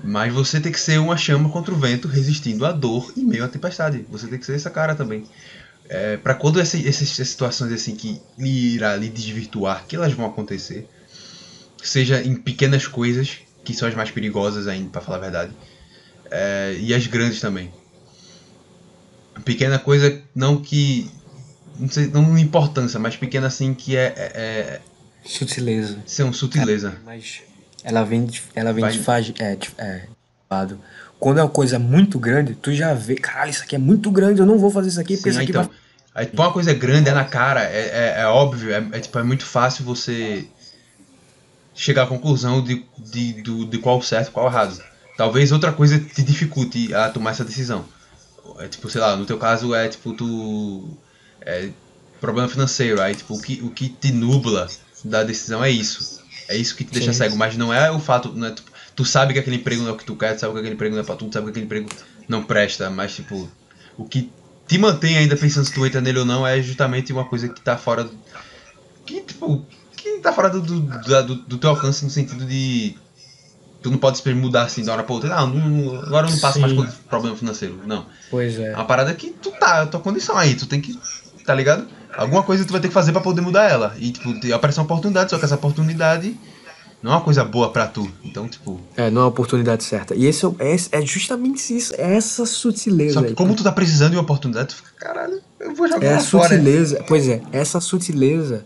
[0.04, 3.46] Mas você tem que ser uma chama contra o vento resistindo à dor em meio
[3.46, 4.06] à tempestade.
[4.10, 5.26] Você tem que ser essa cara também.
[5.88, 10.88] É, para quando essa, essas situações assim que irá lhe desvirtuar, que elas vão acontecer,
[11.82, 15.54] seja em pequenas coisas, que são as mais perigosas ainda, para falar a verdade,
[16.32, 17.72] é, e as grandes também.
[19.44, 21.10] Pequena coisa, não que.
[21.78, 24.14] Não sei, não importância, mas pequena assim que é.
[24.16, 24.82] é, é
[25.26, 25.98] sutileza.
[26.32, 26.98] Sutileza.
[27.02, 27.42] É, mas
[27.84, 28.92] ela vem de, ela vem Vai...
[28.92, 30.08] de, faz, é, de, é,
[31.20, 34.40] quando é uma coisa muito grande, tu já vê, caralho, isso aqui é muito grande,
[34.40, 35.72] eu não vou fazer isso aqui Sim, aqui então, vai...
[36.16, 39.24] Aí, uma coisa grande, é na cara, é, é, é óbvio, é, é, tipo, é
[39.24, 40.48] muito fácil você
[41.74, 44.82] chegar à conclusão de, de, de, de qual certo qual errado.
[45.18, 47.86] Talvez outra coisa te dificulte a tomar essa decisão.
[48.60, 50.98] É tipo, sei lá, no teu caso é tipo, tu.
[51.42, 51.70] É,
[52.20, 53.02] problema financeiro.
[53.02, 54.68] Aí, tipo, o que, o que te nubla
[55.04, 56.24] da decisão é isso.
[56.48, 57.20] É isso que te deixa Sim.
[57.20, 57.36] cego.
[57.38, 58.34] Mas não é o fato.
[58.34, 60.42] Não é, tipo, tu sabe que aquele emprego não é o que tu quer, tu
[60.42, 61.90] sabe que aquele emprego não é pra tu, tu sabe que aquele emprego
[62.28, 62.90] não presta.
[62.90, 63.50] Mas, tipo,
[63.98, 64.32] o que
[64.68, 67.62] te mantém ainda pensando se tu entra nele ou não é justamente uma coisa que
[67.62, 68.10] tá fora.
[69.06, 70.82] Que, tipo, que tá fora do, do,
[71.24, 72.96] do, do teu alcance no sentido de
[73.86, 75.30] tu não pode mudar assim da hora pra outra.
[75.30, 76.62] Não, não agora eu não passo Sim.
[76.62, 77.80] mais por problema financeiro.
[77.86, 78.08] Não.
[78.32, 78.72] Pois é.
[78.72, 81.00] É uma parada que tu tá, a tua condição aí, tu tem que.
[81.46, 81.86] Tá ligado?
[82.18, 83.96] Alguma coisa tu vai ter que fazer para poder mudar ela.
[84.00, 86.36] E, tipo, aparecer uma oportunidade, só que essa oportunidade
[87.04, 88.12] não é uma coisa boa para tu.
[88.24, 88.82] Então, tipo.
[88.98, 90.16] É, não é a oportunidade certa.
[90.16, 93.14] E esse é, é justamente isso, é essa sutileza.
[93.14, 95.88] Só que aí, como tu tá precisando de uma oportunidade, tu fica, caralho, eu vou
[95.88, 97.08] jogar é a sutileza, fora.
[97.08, 98.66] Pois é, essa sutileza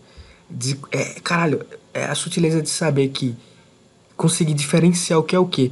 [0.49, 0.79] de.
[0.93, 3.35] É, caralho, é a sutileza de saber que
[4.19, 5.71] conseguir diferenciar o que é o que.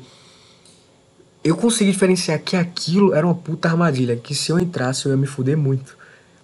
[1.44, 5.18] Eu consegui diferenciar que aquilo era uma puta armadilha, que se eu entrasse eu ia
[5.18, 5.98] me fuder muito.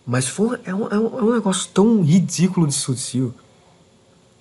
[0.05, 3.33] Mas foi, é, um, é, um, é um negócio tão ridículo de sutil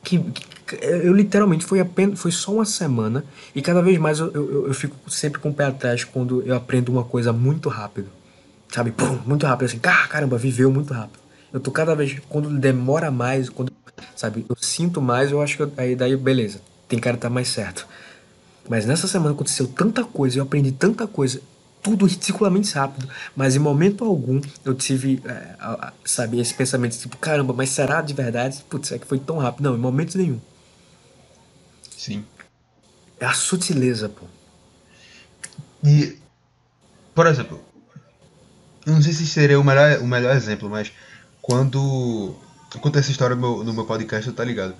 [0.03, 4.33] que, que eu literalmente foi apenas foi só uma semana e cada vez mais eu,
[4.33, 8.09] eu, eu, fico sempre com o pé atrás quando eu aprendo uma coisa muito rápido.
[8.69, 8.91] Sabe?
[8.91, 11.21] Pum, muito rápido assim, caramba, viveu muito rápido.
[11.53, 13.73] Eu tô cada vez quando demora mais, quando
[14.17, 17.31] sabe, eu sinto mais, eu acho que eu, aí daí beleza tem cara que tá
[17.31, 17.89] mais certo.
[18.69, 21.41] Mas nessa semana aconteceu tanta coisa, eu aprendi tanta coisa,
[21.83, 27.55] tudo ridiculamente rápido, mas em momento algum eu tive, é, sabe, esse pensamento tipo, caramba,
[27.55, 28.63] mas será de verdade?
[28.69, 29.65] Putz, é que foi tão rápido.
[29.65, 30.39] Não, em momento nenhum.
[31.97, 32.27] Sim.
[33.19, 34.27] É a sutileza, pô.
[35.83, 36.19] E,
[37.15, 37.59] por exemplo,
[38.85, 40.93] eu não sei se seria o melhor, o melhor exemplo, mas
[41.41, 42.37] quando
[42.75, 44.75] eu contei essa história no meu, no meu podcast, tá ligado?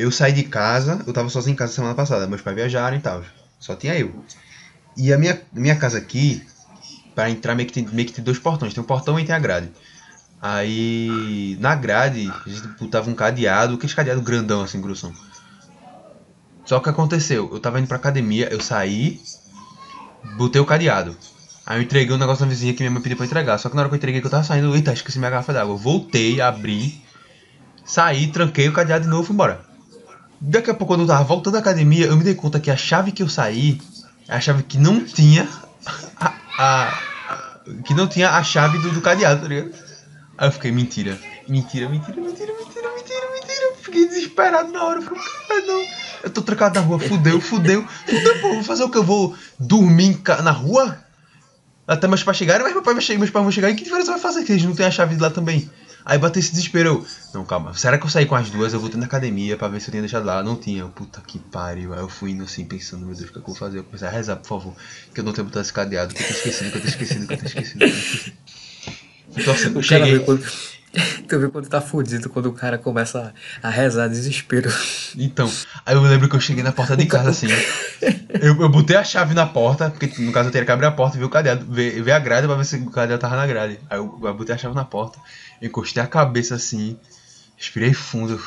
[0.00, 3.00] Eu saí de casa, eu tava sozinho em casa semana passada, meus pais viajaram e
[3.00, 3.20] tal.
[3.58, 4.14] Só tinha eu.
[4.96, 6.40] E a minha, minha casa aqui,
[7.16, 8.72] para entrar, meio que, tem, meio que tem dois portões.
[8.72, 9.72] Tem um portão e tem a grade.
[10.40, 15.12] Aí, na grade, a gente botava um cadeado, que cadeado grandão, assim, grossão.
[16.64, 19.20] Só que aconteceu, eu tava indo pra academia, eu saí,
[20.36, 21.16] botei o cadeado.
[21.66, 23.58] Aí eu entreguei um negócio na vizinha que minha mãe pediu pra entregar.
[23.58, 25.52] Só que na hora que eu entreguei que eu tava saindo, eita, esqueci minha garrafa
[25.52, 25.76] d'água.
[25.76, 27.02] Voltei, abri,
[27.84, 29.67] saí, tranquei o cadeado de novo e fui embora.
[30.40, 32.76] Daqui a pouco, quando eu tava voltando da academia, eu me dei conta que a
[32.76, 33.80] chave que eu saí
[34.28, 35.48] a chave que não tinha
[36.20, 37.00] a, a,
[37.84, 39.72] que não tinha a chave do, do, cadeado, tá ligado?
[40.36, 43.74] Aí eu fiquei, mentira, mentira, mentira, mentira, mentira, mentira, mentira.
[43.80, 45.00] fiquei desesperado na hora.
[45.00, 45.84] Eu ah, não.
[46.22, 48.98] Eu tô trancado na rua, fudeu, fudeu, fudeu, pô, vou fazer o que?
[48.98, 50.98] Eu vou dormir na rua?
[51.86, 53.82] Até meus pais chegarem, mas meu pai vai chegar, meus pais vão chegar, e que
[53.82, 55.70] diferença vai fazer que eles não têm a chave lá também?
[56.08, 56.88] Aí bateu esse desespero.
[56.88, 57.74] Eu, não, calma.
[57.74, 58.72] Será que eu saí com as duas?
[58.72, 60.42] Eu vou ter na academia pra ver se eu tinha deixado lá.
[60.42, 60.86] Não tinha.
[60.86, 61.92] Puta que pariu.
[61.92, 63.78] Aí eu fui indo assim, pensando, meu Deus, o que, é que eu vou fazer?
[63.80, 64.74] Eu comecei a rezar, por favor.
[65.12, 66.14] Que eu não tenho botado esse cadeado.
[66.14, 67.78] Que eu tô esquecido, que eu tô esquecido, que eu tô esquecido.
[67.78, 68.36] Que eu tô esquecido.
[69.36, 70.24] Então, assim, eu cheguei.
[71.28, 74.70] Tu vê quando tá fudido quando o cara começa a rezar desespero.
[75.16, 75.50] Então,
[75.84, 77.48] aí eu lembro que eu cheguei na porta de casa assim.
[78.40, 80.92] Eu, eu botei a chave na porta, porque no caso eu teria que abrir a
[80.92, 83.36] porta e ver o cadeado, ver, ver a grade pra ver se o cadeado tava
[83.36, 83.78] na grade.
[83.90, 85.18] Aí eu, eu botei a chave na porta,
[85.60, 86.98] encostei a cabeça assim,
[87.56, 88.40] respirei fundo.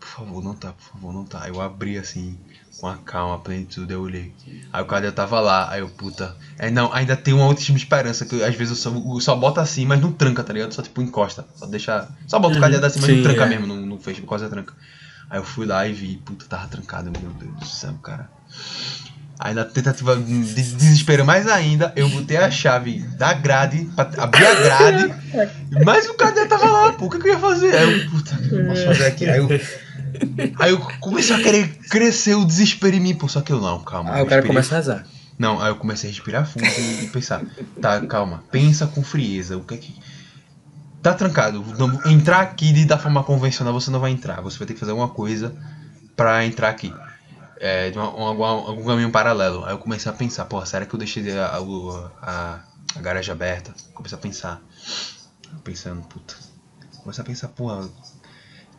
[0.00, 1.48] Por favor, não tá, por favor, não tá.
[1.48, 2.38] Eu abri assim,
[2.82, 4.34] com a calma, plenitude, eu olhei.
[4.72, 6.34] Aí o cadeado tava lá, aí eu, puta.
[6.58, 9.36] É, não, ainda tem uma última esperança, que eu, às vezes eu só, eu só
[9.36, 10.74] boto assim, mas não tranca, tá ligado?
[10.74, 11.46] Só tipo encosta.
[11.54, 12.08] Só deixa.
[12.26, 13.48] Só bota o cadeado assim, mas Sim, não tranca é.
[13.50, 14.74] mesmo, não, não fecha, quase tranca.
[15.30, 18.28] Aí eu fui lá e vi, puta, tava trancado, meu Deus do céu, cara.
[19.38, 24.44] Aí na tentativa de desespero mais ainda, eu botei a chave da grade, pra abrir
[24.44, 25.14] a grade,
[25.84, 27.76] mas o cadeado tava lá, pô, o que, que eu ia fazer?
[27.76, 29.28] Aí eu, puta, o que eu posso fazer aqui?
[29.28, 29.48] Aí eu,
[30.58, 33.80] aí eu comecei a querer crescer o desespero em mim, pô, só que eu não,
[33.80, 34.14] calma.
[34.14, 35.06] Aí o cara começa a rezar.
[35.38, 37.42] não, aí eu comecei a respirar fundo e pensar,
[37.80, 39.94] tá, calma, pensa com frieza, o que é que.
[41.02, 41.64] Tá trancado,
[42.06, 44.92] entrar aqui de, da forma convencional você não vai entrar, você vai ter que fazer
[44.92, 45.52] alguma coisa
[46.16, 46.94] pra entrar aqui.
[47.58, 49.64] É, de um- algum, caminho paralelo.
[49.64, 51.58] Aí eu comecei a pensar, porra, será que eu deixei a, a,
[52.22, 52.60] a,
[52.96, 53.72] a garagem aberta?
[53.94, 54.60] Comecei a pensar.
[55.62, 56.34] Pensando, puta.
[57.02, 57.88] Comecei a pensar, porra.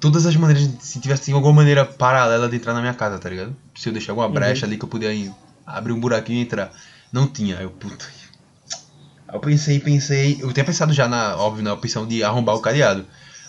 [0.04, 3.56] Todas as maneiras, se tivesse alguma maneira paralela de entrar na minha casa, tá ligado?
[3.74, 5.32] Se eu deixar alguma brecha ali que eu ir,
[5.66, 6.74] abrir um buraquinho e entrar.
[7.10, 8.04] Não tinha, aí eu, puta.
[9.26, 10.40] Aí eu pensei, pensei.
[10.42, 13.06] Eu tinha pensado já na, óbvio, na opção de arrombar o cadeado.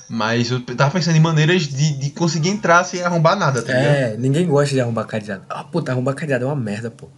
[0.08, 3.96] Mas eu tava pensando em maneiras de, de conseguir entrar sem arrombar nada, tá ligado?
[3.96, 5.42] É, ninguém gosta de arrombar cadeado.
[5.50, 7.08] Ah, puta, arrombar cadeado é uma merda, pô.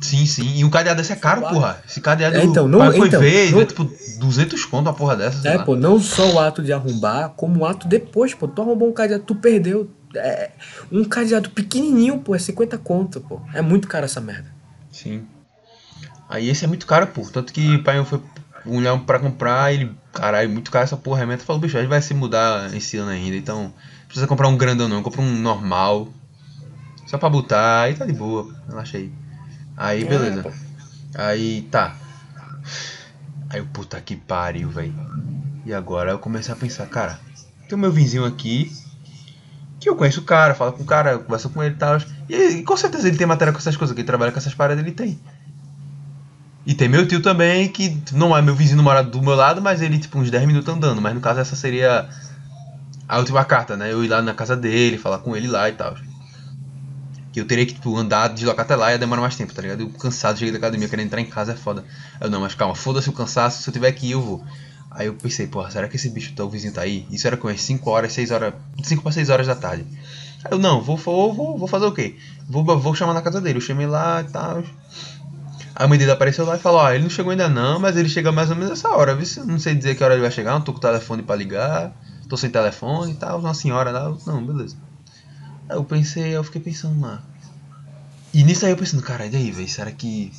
[0.00, 0.56] Sim, sim.
[0.56, 1.82] E o cadeado desse é caro, porra.
[1.86, 2.36] Esse cadeado.
[2.36, 5.46] É, então, não- foi então, ver, não- é tipo 200 conto uma porra dessa.
[5.48, 5.64] É, lá.
[5.64, 8.46] pô, não só o ato de arrombar, como o ato depois, pô.
[8.46, 9.90] Tu arrombou um cadeado, tu perdeu.
[10.14, 10.50] É,
[10.90, 13.40] um cadeado pequenininho, pô, é 50 conto, pô.
[13.52, 14.50] É muito caro essa merda.
[14.92, 15.22] Sim.
[16.28, 17.22] Aí esse é muito caro, pô.
[17.22, 18.20] Tanto que o pai foi
[18.66, 19.94] olhar pra comprar, ele.
[20.12, 21.22] Caralho, muito caro essa porra.
[21.24, 23.36] A meta falou, bicho, a gente vai se mudar esse ano ainda.
[23.36, 23.72] Então, não
[24.06, 26.08] precisa comprar um grandão não, compra um normal.
[27.06, 29.10] Só pra botar, aí tá de boa, relaxa aí.
[29.78, 30.44] Aí, beleza.
[31.14, 31.22] É.
[31.22, 31.94] Aí, tá.
[33.48, 34.92] Aí eu, puta que pariu, velho.
[35.64, 37.18] E agora eu comecei a pensar, cara,
[37.68, 38.72] tem o meu vizinho aqui,
[39.78, 41.98] que eu conheço o cara, falo com o cara, eu converso com ele e tal.
[42.28, 44.82] E, com certeza ele tem matéria com essas coisas, que ele trabalha com essas paradas,
[44.82, 45.18] ele tem.
[46.66, 49.80] E tem meu tio também, que não é meu vizinho, mora do meu lado, mas
[49.80, 51.00] ele, tipo, uns 10 minutos andando.
[51.00, 52.06] Mas no caso, essa seria
[53.08, 53.90] a última carta, né?
[53.90, 55.96] Eu ir lá na casa dele, falar com ele lá e tal.
[57.38, 59.80] Que eu teria que, tipo, andar, deslocar até lá ia demorar mais tempo, tá ligado?
[59.82, 61.84] Eu cansado, cheguei da academia, querendo entrar em casa é foda.
[62.20, 64.44] Eu, não, mas calma, foda-se o cansaço, se eu tiver que ir, eu vou.
[64.90, 67.06] Aí eu pensei, porra, será que esse bicho, tá, o vizinho tá aí?
[67.12, 69.86] Isso era com as 5 horas, 6 horas, 5 para 6 horas da tarde.
[70.44, 72.16] Aí eu, não, vou, vou, vou, vou fazer o quê?
[72.48, 73.58] Vou, vou chamar na casa dele.
[73.58, 74.64] Eu chamei lá e tal.
[75.76, 78.08] A mãe dele apareceu lá e falou, ó, ele não chegou ainda não, mas ele
[78.08, 79.44] chega mais ou menos essa hora, viu?
[79.44, 81.92] Não sei dizer que hora ele vai chegar, não tô com o telefone pra ligar,
[82.28, 84.76] tô sem telefone e tal, uma senhora lá, não, beleza.
[85.68, 87.22] Aí eu pensei, eu fiquei pensando lá.
[88.32, 90.32] E nisso aí eu pensando, cara, e daí, velho, será que...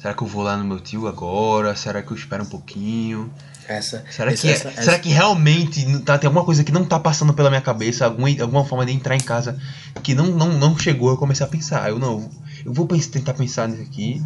[0.00, 1.74] Será que eu vou lá no meu tio agora?
[1.74, 3.32] Será que eu espero um pouquinho?
[3.66, 4.04] Essa.
[4.10, 6.84] Será essa- que, é- essa- essa- será que realmente tá, tem alguma coisa que não
[6.84, 9.58] tá passando pela minha cabeça, alguma, alguma forma de entrar em casa
[10.02, 11.08] que não, não, não chegou?
[11.08, 11.88] Eu comecei a pensar.
[11.88, 12.28] Eu não,
[12.66, 14.22] eu vou pens- tentar pensar nisso aqui.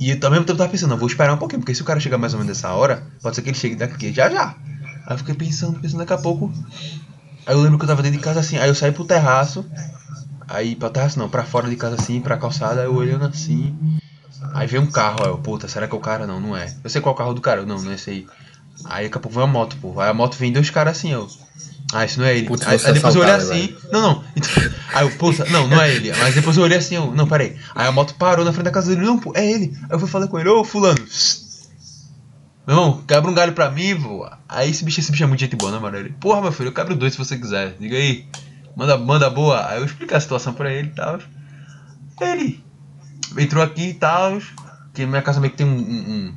[0.00, 1.82] E eu, ao mesmo tempo eu tava pensando, eu vou esperar um pouquinho, porque se
[1.82, 4.28] o cara chegar mais ou menos nessa hora, pode ser que ele chegue daqui já
[4.28, 4.56] já.
[5.06, 6.52] Aí eu fiquei pensando, pensando daqui a pouco.
[7.46, 9.64] Aí eu lembro que eu tava dentro de casa assim, aí eu saí pro terraço.
[10.50, 13.72] Aí pra terraço não, pra fora de casa assim, pra calçada, eu olhando assim.
[14.52, 16.26] Aí veio um carro, aí eu, puta, será que é o cara?
[16.26, 16.74] Não, não é.
[16.82, 18.26] Eu sei qual é o carro do cara, eu, não, não é esse aí.
[18.84, 20.00] Aí daqui a pouco vem uma moto, pô.
[20.00, 21.28] Aí a moto vem dois caras assim, eu.
[21.92, 22.48] Ah, isso não é ele.
[22.48, 23.76] Putz, aí, aí depois eu olhei assim.
[23.92, 24.24] Não, não.
[24.34, 24.50] Então,
[24.92, 26.12] aí eu, puta, não, não é ele.
[26.16, 27.12] Mas depois eu olhei assim, eu.
[27.14, 27.56] Não, peraí.
[27.72, 29.06] Aí a moto parou na frente da casa dele.
[29.06, 29.76] Não, pô, é ele.
[29.82, 30.98] Aí eu fui falar com ele, ô fulano.
[32.66, 34.28] Meu irmão, quebra um galho pra mim, pô.
[34.48, 35.96] Aí esse bicho, esse bicho é muito gente boa, né, mano?
[35.96, 37.76] Ele, porra, meu filho, eu quebro dois se você quiser.
[37.78, 38.26] Diga aí.
[38.76, 39.66] Manda, manda boa.
[39.68, 41.18] Aí eu expliquei a situação pra ele e tal.
[42.20, 42.62] Ele
[43.38, 44.38] entrou aqui e tal.
[44.92, 46.34] Que minha casa meio que tem um, um,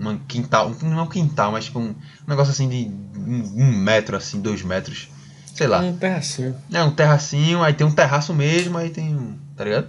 [0.00, 0.70] um, um quintal.
[0.82, 1.94] Um, não é um quintal, mas tipo um,
[2.26, 5.08] negócio assim de um, metro, assim, dois metros.
[5.54, 5.80] Sei lá.
[5.80, 6.56] Um terracinho.
[6.72, 9.36] É um terracinho, aí tem um terraço mesmo, aí tem um.
[9.56, 9.88] Tá ligado?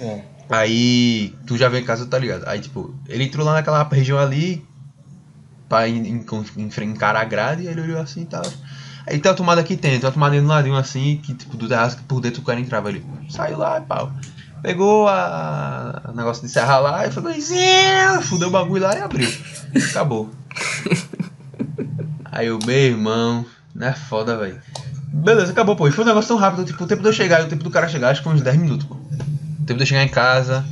[0.00, 0.22] É.
[0.48, 2.48] Aí tu já vem em casa, tá ligado?
[2.48, 4.64] Aí tipo, ele entrou lá naquela região ali
[5.68, 6.24] pra en- en-
[6.56, 8.42] en- encarar a grade e ele olhou assim e tal.
[9.10, 11.96] Aí tem uma tomada aqui tem uma tomada no ladinho assim, que tipo, do terraço
[11.96, 13.04] que por dentro o cara entrava ali.
[13.28, 14.12] Saiu lá e pau.
[14.62, 19.32] Pegou a o negócio de serra lá e "Zinho", fudeu o bagulho lá e abriu.
[19.90, 20.30] Acabou.
[22.30, 24.60] Aí eu, meu irmão, não é foda, velho.
[25.12, 25.88] Beleza, acabou, pô.
[25.88, 27.64] E foi um negócio tão rápido, tipo, o tempo de eu chegar e o tempo
[27.64, 28.94] do cara chegar, acho que foi uns 10 minutos, pô.
[28.94, 30.64] O tempo de eu chegar em casa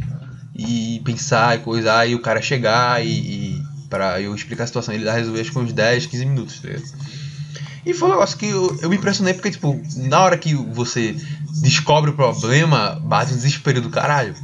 [0.55, 4.95] e pensar e coisar, e o cara chegar e, e pra eu explicar a situação,
[4.95, 6.84] ele lá resolver acho que uns 10, 15 minutos, tá ligado?
[7.87, 11.14] E foi um negócio que eu, eu me impressionei porque, tipo, na hora que você
[11.62, 14.34] descobre o problema, bate um desespero do caralho.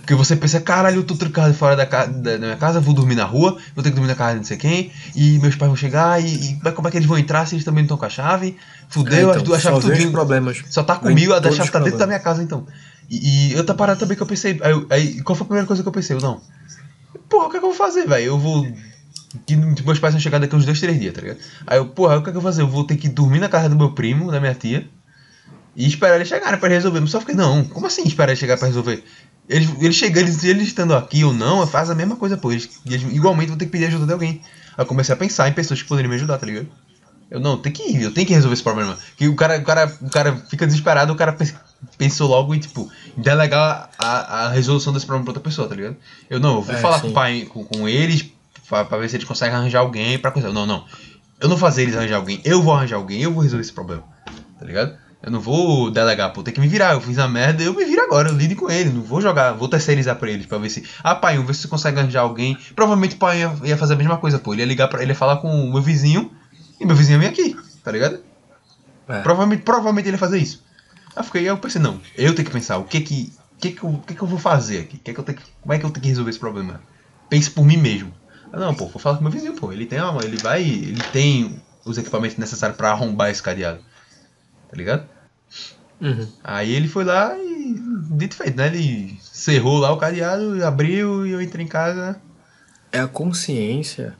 [0.00, 2.92] Porque você pensa, caralho, eu tô trancado fora da, ca- da, da minha casa, vou
[2.94, 5.54] dormir na rua, vou ter que dormir na casa de não sei quem, e meus
[5.54, 6.26] pais vão chegar, e,
[6.64, 8.56] e como é que eles vão entrar se eles também não estão com a chave?
[8.88, 10.10] Fudeu, É, as duas chaves tudinho.
[10.10, 10.60] problemas.
[10.70, 12.66] Só tá comigo, a da chave tá dentro da minha casa então.
[13.08, 15.82] E, e outra parada também que eu pensei, aí, aí, qual foi a primeira coisa
[15.82, 16.16] que eu pensei?
[16.16, 16.40] Eu, não.
[17.28, 18.24] Porra, o que é que eu vou fazer, velho?
[18.24, 18.66] Eu vou.
[19.46, 21.38] Que tipo, meus pais vão chegar daqui uns dois, três dias, tá ligado?
[21.66, 22.62] Aí eu, porra, o que é que eu vou fazer?
[22.62, 24.88] Eu vou ter que dormir na casa do meu primo, da minha tia,
[25.74, 27.00] e esperar eles chegarem pra resolver.
[27.00, 29.02] Mas só fiquei, não, como assim esperar eles chegarem pra resolver?
[29.48, 32.52] Eles, eles chegando, eles, eles estando aqui ou não, faz a mesma coisa, pô.
[32.52, 34.40] Eles, eles igualmente vão ter que pedir ajuda de alguém.
[34.76, 36.68] Aí eu comecei a pensar em pessoas que poderiam me ajudar, tá ligado?
[37.30, 38.98] Eu não, tem que ir, eu tenho que resolver esse problema.
[39.16, 41.54] Que o cara, o cara, o cara fica desesperado, o cara pens-
[41.96, 45.96] pensou logo em, tipo, delegar a, a resolução desse problema pra outra pessoa, tá ligado?
[46.28, 47.02] Eu não, eu vou É, falar sim.
[47.02, 48.26] com o pai, com, com eles,
[48.72, 50.50] pra, pra ver se eles conseguem arranjar alguém pra coisa.
[50.50, 50.86] Não, não.
[51.38, 53.72] Eu não vou fazer eles arranjar alguém, eu vou arranjar alguém, eu vou resolver esse
[53.72, 54.02] problema.
[54.58, 54.96] Tá ligado?
[55.22, 56.94] Eu não vou delegar, pô, tem que me virar.
[56.94, 58.90] Eu fiz a merda, eu me viro agora, eu lido com ele.
[58.90, 60.88] Não vou jogar, vou terceirizar pra eles pra ver se.
[61.04, 62.56] Ah, pai, vamos ver se você consegue arranjar alguém.
[62.74, 64.54] Provavelmente o pai ia, ia fazer a mesma coisa, pô.
[64.54, 66.32] Ele ia ligar pra ele ia falar com o meu vizinho
[66.80, 68.20] e meu vizinho ia vir aqui, tá ligado?
[69.06, 69.20] É.
[69.20, 70.64] Provavelmente, provavelmente ele ia fazer isso.
[71.14, 73.32] Aí eu fiquei, eu pensei, não, eu tenho que pensar, o que que.
[73.54, 74.98] O que que, eu, o que que eu vou fazer aqui?
[74.98, 76.80] Que que eu tenho que, como é que eu tenho que resolver esse problema?
[77.28, 78.12] Pense por mim mesmo.
[78.52, 79.72] Não, pô, vou falar com meu vizinho, pô.
[79.72, 80.62] Ele tem uma, ele vai.
[80.62, 83.80] Ele tem os equipamentos necessários pra arrombar esse cadeado.
[84.70, 85.06] Tá ligado?
[86.00, 86.28] Uhum.
[86.44, 87.74] Aí ele foi lá e.
[88.10, 88.66] Dito feito, né?
[88.66, 92.20] Ele cerrou lá o cadeado, abriu e eu entrei em casa.
[92.90, 94.14] É a consciência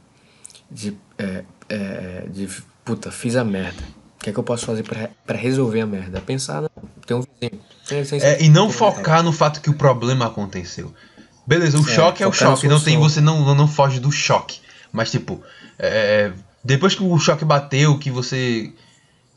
[0.71, 2.49] de, é, é, de
[2.85, 3.83] puta, fiz a merda.
[4.17, 6.21] O que é que eu posso fazer pra, pra resolver a merda?
[6.21, 6.71] Pensar, não,
[7.05, 7.61] tem um vizinho.
[7.87, 10.95] Tem- tem- É, e não tem- focar no fato que o problema aconteceu.
[11.47, 14.61] Beleza, o É, choque é o choque, não tem, você não, não, foge do choque.
[14.93, 15.43] Mas tipo,
[15.79, 16.33] é,
[16.63, 18.73] depois que o choque bateu, que você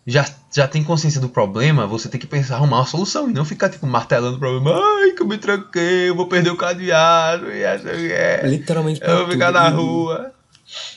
[0.06, 3.43] já, já tem consciência do problema, você tem que pensar, arrumar uma solução e não
[3.43, 4.80] ficar tipo martelando o problema.
[4.80, 9.18] Ai, que eu me tranquei, eu vou perder o cadeado, e essa é, Literalmente eu
[9.18, 9.56] vou ficar tudo.
[9.56, 10.32] na rua.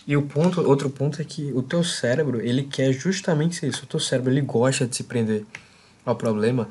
[0.06, 3.84] E o ponto, outro ponto é que o teu cérebro, ele quer justamente isso.
[3.84, 5.44] O teu cérebro, ele gosta de se prender
[6.04, 6.68] ao problema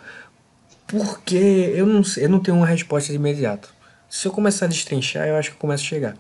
[0.88, 1.36] porque
[1.76, 3.70] eu não, eu não tenho uma resposta de imediato.
[4.10, 6.18] Se eu começar a destrinchar, eu acho que eu começo a chegar.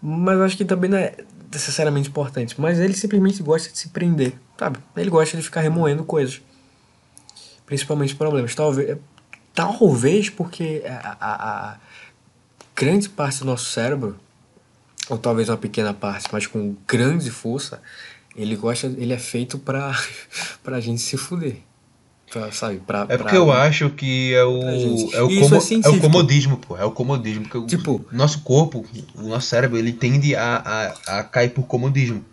[0.00, 1.14] Mas eu acho que também não é
[1.52, 2.60] necessariamente importante.
[2.60, 4.78] Mas ele simplesmente gosta de se prender, sabe?
[4.96, 6.40] Ele gosta de ficar remoendo coisas.
[7.66, 8.54] Principalmente problemas.
[8.54, 8.98] Talvez,
[9.54, 11.76] talvez porque a, a, a
[12.74, 14.18] grande parte do nosso cérebro
[15.08, 17.82] ou talvez uma pequena parte, mas com grande força,
[18.36, 19.92] ele gosta, ele é feito pra,
[20.62, 21.58] pra gente se fuder.
[22.32, 22.78] Pra, sabe?
[22.86, 24.62] Pra, É porque pra- eu acho que é o,
[25.12, 26.76] é o, como- é é o comodismo, pô.
[26.78, 27.42] É o comodismo.
[27.42, 31.64] Porque o Tipo- nosso corpo, o nosso cérebro, ele tende a, a, a cair por
[31.64, 32.24] comodismo.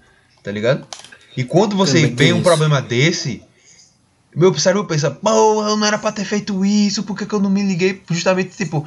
[0.41, 0.87] Tá ligado?
[1.35, 2.43] E quando você vê um isso.
[2.43, 3.43] problema desse,
[4.35, 7.39] meu cérebro pensa, porra, eu não era pra ter feito isso, por que, que eu
[7.41, 8.01] não me liguei?
[8.09, 8.85] Justamente tipo,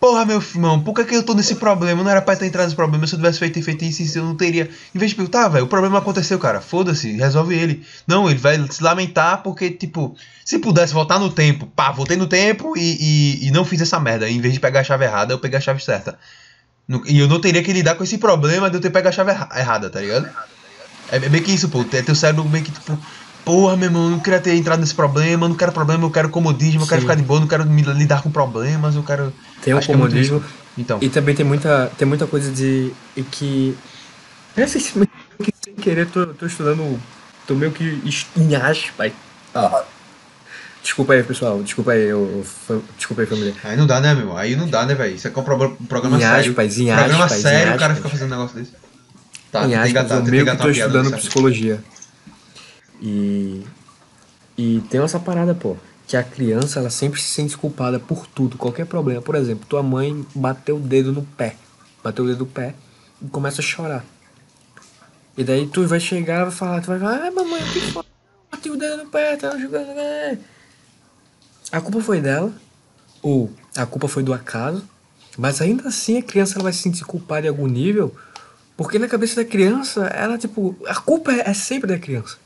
[0.00, 2.02] porra, meu irmão, por que, que eu tô nesse problema?
[2.02, 4.36] Não era pra ter entrado nesse problema, se eu tivesse feito, feito isso, eu não
[4.36, 4.70] teria.
[4.94, 7.84] Em vez de perguntar, tá, velho, o problema aconteceu, cara, foda-se, resolve ele.
[8.06, 12.26] Não, ele vai se lamentar porque, tipo, se pudesse voltar no tempo, pá, voltei no
[12.26, 12.96] tempo e,
[13.40, 14.28] e, e não fiz essa merda.
[14.28, 16.18] Em vez de pegar a chave errada, eu peguei a chave certa.
[17.06, 19.32] E eu não teria que lidar com esse problema de eu ter pego a chave
[19.32, 20.28] erra- errada, tá ligado?
[21.10, 21.84] É, é meio que isso, pô.
[21.92, 22.96] É teu cérebro meio que tipo,
[23.46, 26.10] porra, meu irmão, eu não queria ter entrado nesse problema, eu não quero problema, eu
[26.10, 27.06] quero comodismo, eu quero Sim.
[27.06, 29.32] ficar de boa, eu não quero me lidar com problemas, eu quero.
[29.62, 30.38] Tem que é comodismo.
[30.38, 30.46] isso.
[30.76, 30.98] Então.
[31.00, 32.92] E também tem muita, tem muita coisa de.
[33.30, 33.78] que.
[34.56, 37.00] Recentemente, que sem querer, tô, tô estudando.
[37.46, 38.02] Tô meio que
[38.36, 39.12] em aspas.
[39.54, 39.84] Ah.
[40.82, 41.62] Desculpa aí, pessoal.
[41.62, 43.54] Desculpa aí, eu, eu- desculpa aí, família.
[43.62, 44.22] Aí não dá, né, meu?
[44.22, 44.36] irmão?
[44.36, 45.14] Aí não dá, né, velho?
[45.14, 46.50] Isso aqui é um programa, um programa Em sério.
[46.50, 47.96] aspas, em programa aspas, em sério, o cara aspas.
[47.96, 48.72] fica fazendo um negócio desse.
[49.52, 51.84] Tá, em tem aspas, engatar, eu tem meio que tô estudando psicologia.
[53.00, 53.64] E.
[54.56, 55.76] E tem essa parada, pô.
[56.06, 59.20] Que a criança, ela sempre se sente culpada por tudo, qualquer problema.
[59.20, 61.56] Por exemplo, tua mãe bateu o dedo no pé.
[62.02, 62.74] Bateu o dedo no pé
[63.20, 64.04] e começa a chorar.
[65.36, 68.04] E daí tu vai chegar vai falar, tu vai falar, ai mamãe, o que foi?
[68.50, 69.94] Bateu o dedo no pé, tá jogando.
[69.94, 70.38] né?"
[71.70, 72.52] A culpa foi dela,
[73.20, 74.84] ou a culpa foi do acaso,
[75.36, 78.14] mas ainda assim a criança ela vai se sentir culpada em algum nível,
[78.76, 82.38] porque na cabeça da criança, ela, tipo, a culpa é, é sempre da criança.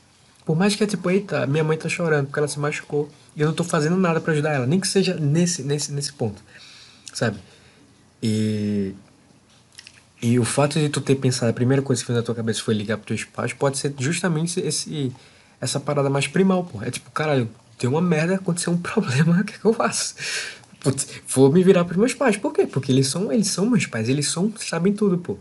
[0.51, 3.39] Por mais que é tipo, eita, minha mãe tá chorando porque ela se machucou e
[3.39, 6.43] eu não tô fazendo nada pra ajudar ela, nem que seja nesse, nesse, nesse ponto,
[7.13, 7.37] sabe?
[8.21, 8.93] E
[10.21, 12.61] E o fato de tu ter pensado, a primeira coisa que veio na tua cabeça
[12.61, 15.09] foi ligar pros teus pais, pode ser justamente esse,
[15.61, 16.83] essa parada mais primal, pô.
[16.83, 17.49] É tipo, caralho,
[17.79, 20.15] deu uma merda, aconteceu um problema, o que, é que eu faço?
[20.81, 22.35] Putz, vou me virar pros meus pais.
[22.35, 22.67] Por quê?
[22.67, 25.37] Porque eles são, eles são meus pais, eles são, sabem tudo, pô.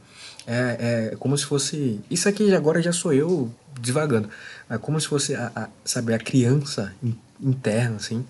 [0.47, 2.01] É, é como se fosse.
[2.09, 4.29] Isso aqui agora já sou eu divagando.
[4.71, 6.95] É como se fosse, a, a sabe, a criança
[7.41, 8.25] interna, assim.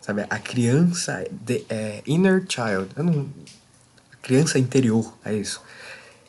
[0.00, 2.88] Sabe, a criança, de, é, inner child.
[2.96, 3.28] Eu não,
[4.22, 5.62] criança interior, é isso.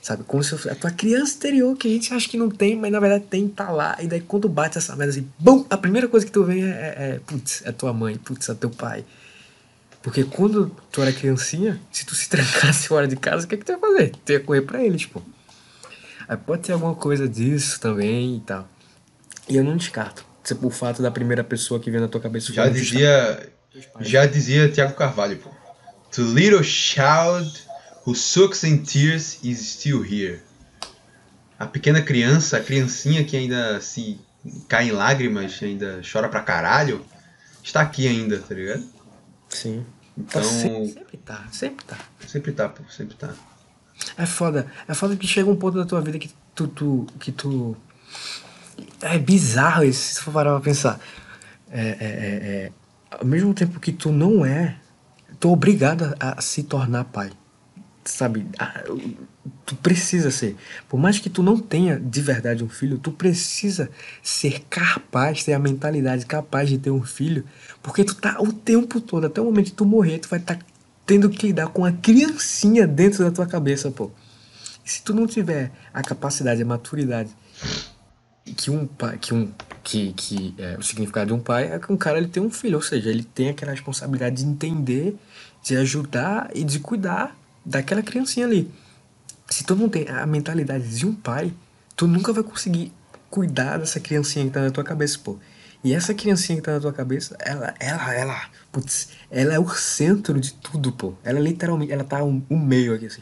[0.01, 2.75] Sabe, como se fosse a tua criança interior que a gente acha que não tem,
[2.75, 3.95] mas na verdade tem, tá lá.
[4.01, 6.65] E daí quando bate essa merda assim, bum, a primeira coisa que tu vê é,
[6.65, 9.05] é, é putz, é tua mãe, putz, é teu pai.
[10.01, 13.57] Porque quando tu era criancinha, se tu se trancasse fora de casa, o que, é
[13.59, 14.11] que tu ia fazer?
[14.25, 15.21] Tu ia correr pra eles, pô.
[16.27, 18.67] Aí pode ter alguma coisa disso também e tal.
[19.51, 20.25] E eu não descarto.
[20.43, 22.53] Tipo, o fato da primeira pessoa que vem na tua cabeça.
[22.53, 23.51] Já dizia.
[23.99, 25.49] Já dizia Tiago Carvalho, pô.
[26.11, 27.63] To little child
[28.05, 30.41] who sucks in tears is still here.
[31.57, 34.19] A pequena criança, a criancinha que ainda se
[34.67, 37.05] cai em lágrimas, ainda chora pra caralho,
[37.63, 38.83] está aqui ainda, tá ligado?
[39.49, 39.85] Sim.
[40.17, 40.41] Então.
[40.41, 41.97] Tá, sempre, tá, sempre tá.
[42.27, 43.33] Sempre tá, pô, sempre tá.
[44.17, 44.71] É foda.
[44.87, 46.67] É foda que chega um ponto da tua vida que tu.
[46.67, 47.77] tu que tu.
[49.01, 50.99] É bizarro isso, se for parar pra pensar.
[51.69, 52.71] É, é, é, é,
[53.09, 54.75] ao mesmo tempo que tu não é,
[55.39, 57.31] tu é obrigado a se tornar pai
[58.03, 58.45] sabe,
[59.65, 60.55] tu precisa ser.
[60.89, 63.89] Por mais que tu não tenha de verdade um filho, tu precisa
[64.23, 67.43] ser capaz, ter a mentalidade capaz de ter um filho,
[67.81, 70.55] porque tu tá o tempo todo, até o momento que tu morrer, tu vai estar
[70.55, 70.65] tá
[71.05, 74.11] tendo que lidar com a criancinha dentro da tua cabeça, pô.
[74.83, 77.29] E se tu não tiver a capacidade, a maturidade
[78.45, 79.51] que um pai, que um
[79.83, 82.51] que, que é, o significado de um pai é que um cara ele tem um
[82.51, 85.15] filho, ou seja, ele tem aquela responsabilidade de entender,
[85.63, 87.35] de ajudar e de cuidar
[87.65, 88.71] daquela criancinha ali.
[89.49, 91.53] Se tu não tem a mentalidade de um pai,
[91.95, 92.91] tu nunca vai conseguir
[93.29, 95.37] cuidar dessa criancinha que tá na tua cabeça, pô.
[95.83, 99.67] E essa criancinha que tá na tua cabeça, ela, ela, ela, putz, ela é o
[99.69, 101.15] centro de tudo, pô.
[101.23, 103.21] Ela literalmente, ela tá um, um meio aqui, assim.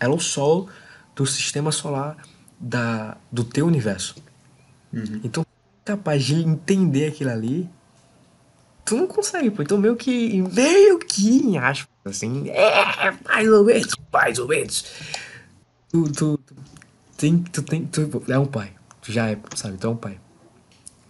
[0.00, 0.68] Ela é o sol
[1.14, 2.16] do sistema solar
[2.58, 4.16] da, do teu universo.
[4.94, 5.20] Uhum.
[5.24, 5.44] Então,
[5.84, 7.68] capaz de entender aquilo ali,
[8.84, 9.62] tu não consegue, pô.
[9.62, 14.84] Então, meio que, meio que, em aspas, assim, é, mais ou menos, mais ou menos.
[15.90, 16.54] Tu, tu, tu,
[17.16, 20.18] tem, tu tem, tu é um pai, tu já é, sabe, tu é um pai.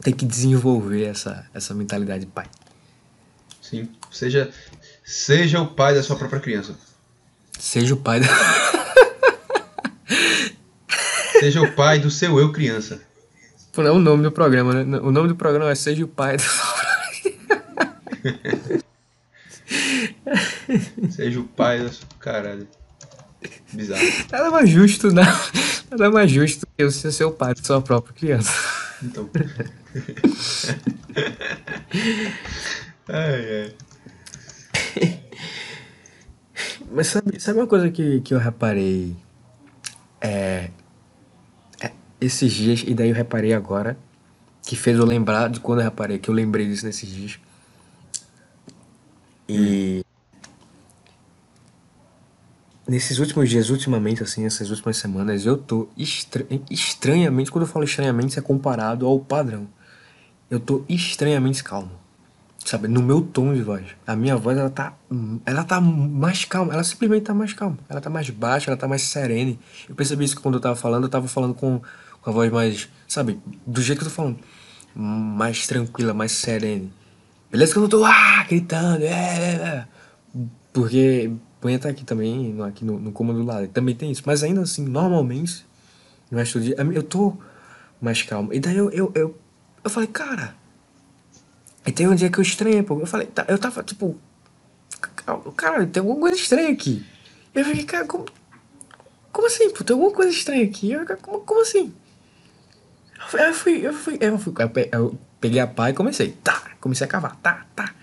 [0.03, 2.47] Tem que desenvolver essa, essa mentalidade de pai.
[3.61, 4.51] Sim, seja,
[5.03, 6.76] seja o pai da sua própria criança.
[7.59, 8.26] Seja o pai da...
[11.41, 13.01] seja o pai do seu eu criança.
[13.77, 14.99] É o nome do programa, né?
[14.99, 16.45] O nome do programa é Seja o pai da
[21.11, 22.68] Seja o pai da sua caralho.
[23.72, 24.03] Bizarro.
[24.31, 25.25] Nada mais justo, né?
[25.91, 28.53] Nada mais justo que você ser o pai da sua própria criança.
[29.03, 29.29] Então.
[33.09, 33.75] ai, ai.
[36.91, 39.16] Mas sabe, sabe uma coisa que, que eu reparei?
[40.20, 40.70] É,
[42.21, 43.97] esses dias, e daí eu reparei agora,
[44.62, 47.39] que fez eu lembrar de quando eu reparei, que eu lembrei disso nesses dias.
[49.49, 50.05] E
[52.87, 57.85] nesses últimos dias, ultimamente, assim, essas últimas semanas, eu tô estra estranhamente, quando eu falo
[57.85, 59.67] estranhamente, é comparado ao padrão.
[60.51, 61.91] Eu tô estranhamente calmo.
[62.65, 63.85] Sabe, no meu tom de voz.
[64.07, 64.95] A minha voz, ela tá,
[65.45, 66.73] ela tá mais calma.
[66.73, 67.79] Ela simplesmente tá mais calma.
[67.91, 69.59] Ela tá mais baixa, ela tá mais serene.
[69.87, 71.83] Eu percebi isso quando eu tava falando, eu tava falando com,
[72.25, 74.39] com a voz mais, sabe, do jeito que eu tô falando.
[74.97, 76.93] Mais tranquila, mais serene.
[77.51, 79.87] Beleza que eu não tô ah, gritando, é, é, é.
[80.72, 81.31] Porque
[81.64, 83.66] Põe até aqui também, aqui no, no comando do lado.
[83.68, 84.22] Também tem isso.
[84.27, 85.64] Mas ainda assim, normalmente,
[86.31, 87.39] no resto do dia, eu tô
[87.99, 88.53] mais calmo.
[88.53, 89.39] E daí eu, eu, eu,
[89.83, 90.55] eu falei, cara.
[91.87, 93.01] E tem um dia que eu estranhei, pô.
[93.01, 94.14] Eu falei, tá, eu tava tipo.
[95.57, 97.03] Cara, tem alguma coisa estranha aqui.
[97.55, 98.27] Eu fiquei, cara, como,
[99.33, 99.83] como assim, pô?
[99.83, 100.93] Tem alguma coisa estranha aqui.
[100.93, 101.95] Eu, como, como assim?
[103.33, 104.55] Eu fui, eu fui, eu fui,
[104.93, 107.95] eu peguei a pá e comecei, tá, comecei a cavar, tá, tá.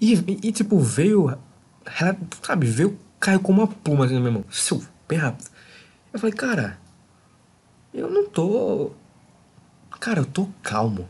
[0.00, 1.30] E, e, e tipo, veio
[1.98, 4.44] ela, sabe, veio, caiu como uma pluma assim na minha mão.
[5.08, 5.50] Bem rápido.
[6.12, 6.78] Eu falei, cara,
[7.92, 8.92] eu não tô.
[9.98, 11.08] Cara, eu tô calmo.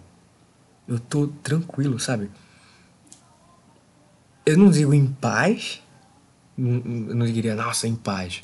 [0.88, 2.30] Eu tô tranquilo, sabe?
[4.44, 5.82] Eu não digo em paz.
[6.58, 6.64] Eu
[7.14, 8.42] não diria, nossa, em paz.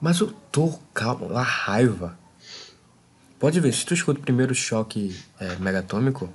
[0.00, 2.18] Mas eu tô calmo, a raiva.
[3.40, 6.28] Pode ver, se tu escuta o primeiro choque é, megatômico,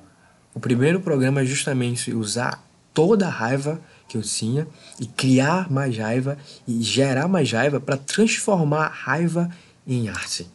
[0.56, 4.68] o primeiro programa é justamente usar toda a raiva que eu tinha
[4.99, 6.36] e criar mais raiva
[6.68, 9.51] e gerar mais raiva para transformar raiva
[9.86, 10.49] em arte.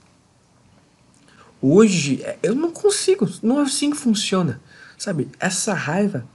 [1.63, 4.61] Hoje é, eu não consigo, não é assim que funciona.
[4.99, 6.27] Sabe, essa raiva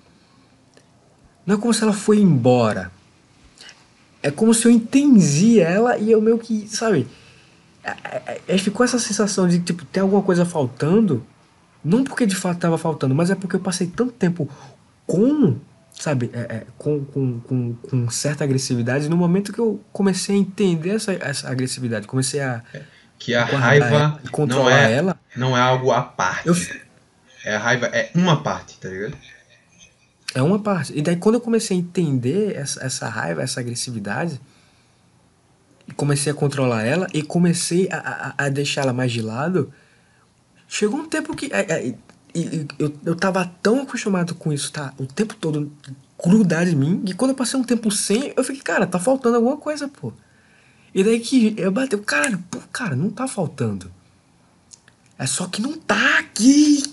[1.45, 2.89] não é como se ela foi embora.
[4.23, 7.05] É como se eu entendi ela e eu meio que, sabe,
[7.85, 11.25] é, é, é, ficou essa sensação de tipo ter alguma coisa faltando,
[11.83, 14.49] não porque de fato estava faltando, mas é porque eu passei tanto tempo
[15.05, 15.57] com,
[15.93, 20.39] sabe, é, é, com, com, com, com, certa agressividade, no momento que eu comecei a
[20.39, 22.63] entender essa, essa agressividade, comecei a
[23.19, 26.47] que a raiva não é, ela, não é algo à parte.
[26.47, 26.55] Eu,
[27.45, 29.15] é a raiva é uma parte, tá ligado?
[30.33, 30.91] É uma parte.
[30.97, 34.41] E daí quando eu comecei a entender essa, essa raiva, essa agressividade,
[35.93, 39.71] comecei a controlar ela e comecei a, a, a deixá-la mais de lado,
[40.67, 41.95] chegou um tempo que é, é,
[42.79, 44.93] eu, eu tava tão acostumado com isso, tá?
[44.97, 45.71] O tempo todo
[46.23, 49.35] grudar em mim, e quando eu passei um tempo sem, eu fiquei, cara, tá faltando
[49.35, 50.11] alguma coisa, pô.
[50.93, 53.91] E daí que eu bateu, cara, pô, cara, não tá faltando.
[55.17, 56.83] É só que não tá aqui.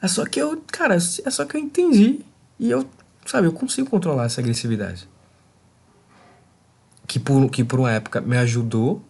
[0.00, 2.20] É só que eu, cara, é só que eu entendi.
[2.58, 2.88] E eu,
[3.26, 5.08] sabe, eu consigo controlar essa agressividade.
[7.06, 9.04] Que por, que por uma época me ajudou,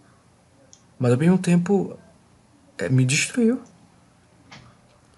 [0.98, 1.98] mas ao mesmo tempo
[2.78, 3.60] é, me destruiu.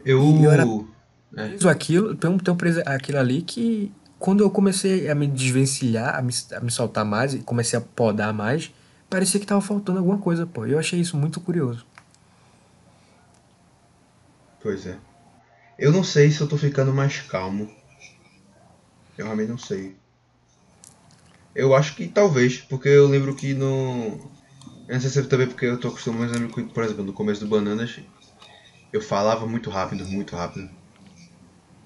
[0.04, 0.22] Eu.
[0.22, 0.64] E eu era
[1.36, 1.68] é.
[1.70, 6.32] aquilo, tem um preso aquilo ali que quando eu comecei a me desvencilhar, a me,
[6.56, 8.72] a me soltar mais e comecei a podar mais,
[9.10, 10.64] parecia que tava faltando alguma coisa, pô.
[10.64, 11.86] Eu achei isso muito curioso.
[14.62, 14.96] Pois é.
[15.78, 17.70] Eu não sei se eu tô ficando mais calmo.
[19.18, 19.94] Eu realmente não sei.
[21.54, 24.32] Eu acho que talvez, porque eu lembro que no.
[24.88, 26.84] Eu não sei se é também porque eu tô acostumado, mas eu lembro que, por
[26.84, 28.00] exemplo, no começo do Bananas,
[28.92, 30.68] eu falava muito rápido, muito rápido.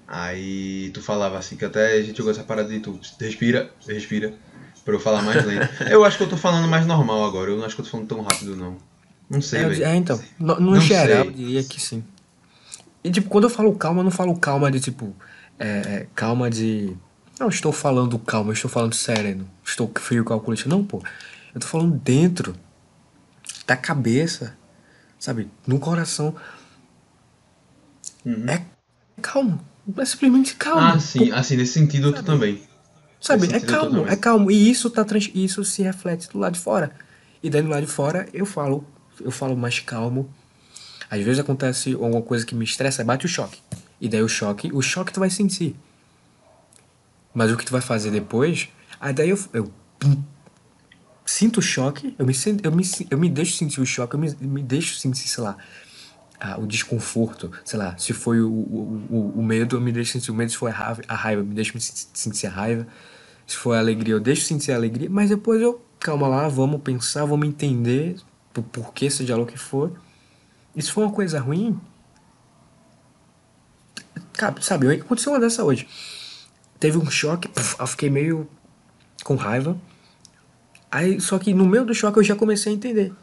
[0.07, 4.33] Aí tu falava assim, que até a gente jogou essa parada de tu respira, respira,
[4.83, 5.69] pra eu falar mais lento.
[5.87, 7.91] eu acho que eu tô falando mais normal agora, eu não acho que eu tô
[7.91, 8.77] falando tão rápido não.
[9.29, 9.83] Não sei, é.
[9.83, 12.03] É, então, no, no geral eu diria que sim.
[13.03, 15.15] E tipo, quando eu falo calma, eu não falo calma de tipo,
[15.59, 16.97] é, é, calma de...
[17.39, 20.67] Não, estou falando calma, estou falando sereno, estou frio calculista.
[20.67, 21.01] Não, pô,
[21.53, 22.55] eu tô falando dentro
[23.65, 24.57] da cabeça,
[25.17, 26.35] sabe, no coração.
[28.25, 28.45] Uhum.
[28.49, 28.65] É
[29.21, 29.63] calmo
[29.97, 30.81] é simplesmente calmo.
[30.81, 32.17] Ah, sim, assim, nesse sentido sabe?
[32.19, 32.61] tu também.
[33.19, 34.51] Sabe, é calmo, é calmo.
[34.51, 36.91] E isso, tá, isso se reflete do lado de fora.
[37.41, 38.85] E daí do lado de fora eu falo,
[39.19, 40.29] eu falo mais calmo.
[41.09, 43.59] Às vezes acontece alguma coisa que me estressa, bate o choque.
[43.99, 45.75] E daí o choque, o choque tu vai sentir.
[47.33, 48.69] Mas o que tu vai fazer depois,
[48.99, 49.71] aí daí eu, eu
[51.25, 54.35] sinto o choque, eu me, eu, me, eu me deixo sentir o choque, eu me,
[54.41, 55.57] me deixo sentir, sei lá,
[56.57, 60.31] o desconforto, sei lá, se foi o, o, o, o, medo, eu me deixo sentir
[60.31, 62.87] o medo, se foi a raiva, a raiva, me deixo sentir a raiva,
[63.45, 66.81] se foi a alegria, eu deixo sentir a alegria, mas depois eu, calma lá, vamos
[66.81, 68.15] pensar, vamos entender
[68.53, 69.91] por porquê, seja lá o que for.
[70.75, 71.79] E se for uma coisa ruim,
[74.61, 75.87] sabe, aconteceu uma dessa hoje.
[76.79, 77.49] Teve um choque,
[77.79, 78.47] eu fiquei meio
[79.23, 79.77] com raiva.
[80.91, 83.13] Aí, só que no meio do choque eu já comecei a entender.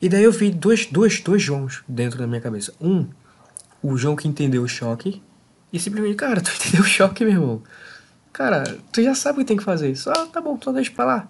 [0.00, 2.74] E daí eu vi dois, dois, dois Joãos dentro da minha cabeça.
[2.80, 3.06] Um,
[3.80, 5.22] o João que entendeu o choque.
[5.72, 7.62] E simplesmente, cara, tu entendeu o choque, meu irmão.
[8.32, 9.94] Cara, tu já sabe o que tem que fazer.
[9.96, 11.28] Só, tá bom, só deixa pra lá.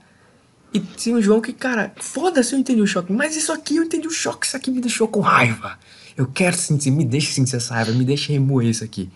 [0.72, 3.12] E tinha um João que, cara, foda-se eu entendi o choque.
[3.12, 5.78] Mas isso aqui eu entendi o choque, isso aqui me deixou com raiva.
[6.16, 9.11] Eu quero sentir, me deixa sentir essa raiva, me deixa remoer isso aqui.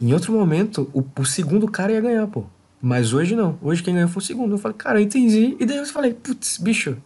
[0.00, 2.44] Em outro momento, o, o segundo cara ia ganhar, pô.
[2.80, 3.58] Mas hoje não.
[3.62, 4.54] Hoje quem ganhou foi o segundo.
[4.54, 5.56] Eu falei, cara, eu entendi.
[5.58, 6.96] E daí eu falei, putz, bicho,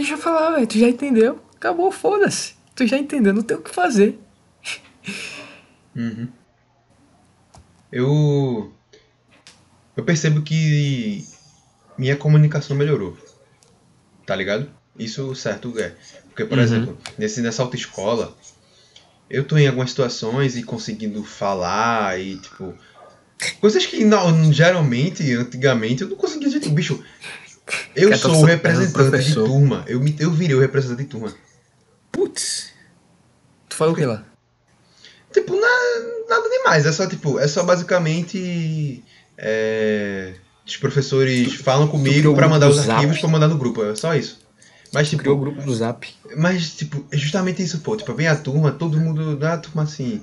[0.00, 0.66] Deixa eu falar, velho.
[0.66, 1.38] Tu já entendeu?
[1.56, 2.54] Acabou, foda-se.
[2.74, 4.18] Tu já entendeu, não tem o que fazer.
[5.94, 6.26] Uhum.
[7.92, 8.72] Eu.
[9.94, 11.26] Eu percebo que
[11.98, 13.14] minha comunicação melhorou.
[14.24, 14.70] Tá ligado?
[14.98, 15.94] Isso certo é.
[16.28, 16.64] Porque, por uhum.
[16.64, 18.34] exemplo, nesse, nessa autoescola,
[19.30, 22.74] eu tô em algumas situações e conseguindo falar e, tipo.
[23.60, 27.02] Coisas que não, geralmente, antigamente, eu não conseguia de bicho.
[27.94, 29.84] Eu sou o representante de turma.
[29.86, 31.32] Eu, me, eu virei o representante de turma.
[32.12, 32.70] Putz.
[33.68, 34.26] Tu falou o que lá?
[35.32, 35.68] Tipo, na,
[36.28, 36.84] nada demais.
[36.84, 39.02] É só, tipo, é só basicamente.
[39.38, 40.34] É,
[40.66, 43.84] os professores falam comigo para mandar os arquivos para mandar no grupo.
[43.84, 44.39] É só isso.
[44.92, 45.22] Mas, tipo.
[45.22, 46.06] Criou o grupo do Zap.
[46.36, 47.96] Mas, tipo, é justamente isso, pô.
[47.96, 49.36] Tipo, vem a turma, todo mundo.
[49.36, 50.22] Da turma assim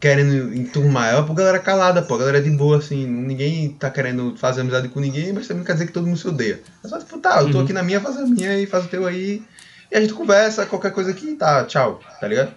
[0.00, 1.12] querendo enturmar.
[1.12, 2.14] É uma galera calada, pô.
[2.14, 3.06] A galera é de boa, assim.
[3.06, 6.18] Ninguém tá querendo fazer amizade com ninguém, mas também não quer dizer que todo mundo
[6.18, 6.60] se odeia.
[6.84, 7.64] É só tipo, tá, eu tô uhum.
[7.64, 9.42] aqui na minha, faz a minha e faz o teu aí.
[9.90, 12.52] E a gente conversa, qualquer coisa aqui, tá, tchau, tá ligado?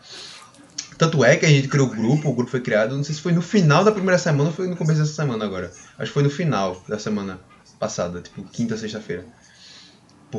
[0.97, 3.21] Tanto é que a gente criou o grupo, o grupo foi criado, não sei se
[3.21, 5.69] foi no final da primeira semana ou foi no começo dessa semana agora.
[5.99, 7.38] Acho que foi no final da semana
[7.78, 9.26] passada, tipo quinta, sexta-feira.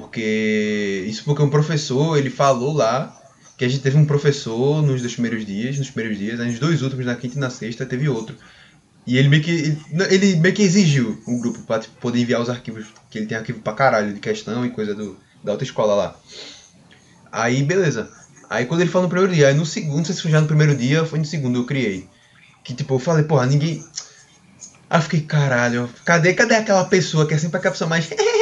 [0.00, 1.04] Porque.
[1.08, 3.16] Isso porque um professor, ele falou lá
[3.56, 6.82] que a gente teve um professor nos dois primeiros dias, nos primeiros dias, nos dois
[6.82, 8.36] últimos, na quinta e na sexta, teve outro.
[9.06, 9.78] E ele meio que.
[10.10, 13.38] Ele, meio que exigiu o grupo pra tipo, poder enviar os arquivos, que ele tem
[13.38, 16.20] arquivo pra caralho de questão e coisa do, da outra escola lá.
[17.32, 18.10] Aí, beleza.
[18.50, 20.40] Aí quando ele falou no primeiro dia, aí no segundo, não sei se foi já
[20.40, 22.06] no primeiro dia foi no segundo, eu criei.
[22.62, 23.82] Que tipo, eu falei, porra, ninguém.
[24.90, 28.08] Aí eu fiquei, caralho, cadê, cadê aquela pessoa que é sempre aquela pessoa mais.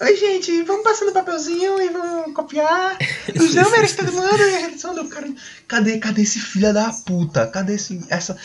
[0.00, 2.98] Oi, gente, vamos passando papelzinho e vamos copiar
[3.34, 5.26] os números todo mundo e a redação do cara.
[5.66, 7.46] Cadê, cadê esse filho da puta?
[7.46, 8.04] Cadê esse.
[8.10, 8.36] Essa.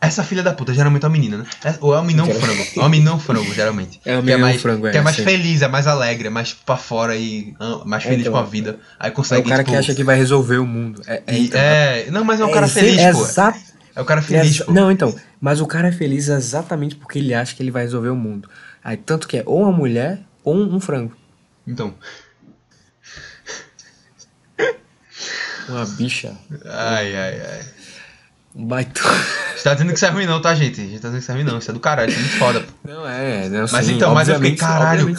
[0.00, 1.46] Essa filha da puta, geralmente é uma menina, né?
[1.64, 2.62] É- Ou é um menino frango.
[2.76, 3.98] É um menino frango, geralmente.
[4.04, 5.24] É um que é menino mais, frango, é, Que é mais sim.
[5.24, 7.54] feliz, é mais alegre, é mais pra fora e
[7.86, 8.78] mais feliz Então, com a vida.
[9.00, 9.46] Aí É consegue.
[9.46, 11.00] o cara tipo, que acha que vai resolver o mundo.
[11.06, 13.22] É, é, então, é, não, mas é um cara feliz, é pô.
[13.24, 13.54] exa-
[13.96, 14.62] É o cara é feliz.
[14.68, 15.14] Não, então.
[15.40, 18.50] Mas o cara é feliz exatamente porque ele acha que ele vai resolver o mundo.
[18.82, 21.16] Aí, tanto que é ou uma mulher ou um, um frango.
[21.66, 21.94] Então.
[25.68, 26.36] Uma bicha.
[26.64, 27.64] Ai, ai, ai.
[28.54, 29.02] Um baito.
[29.56, 30.80] Você tá dizendo que isso é ruim não, tá, gente?
[30.80, 31.58] A gente tá dizendo que isso é ruim não.
[31.58, 32.72] Isso é do caralho, isso é muito foda, pô.
[32.84, 35.16] Não é, não Mas sim, então, mas eu fiquei, caralho.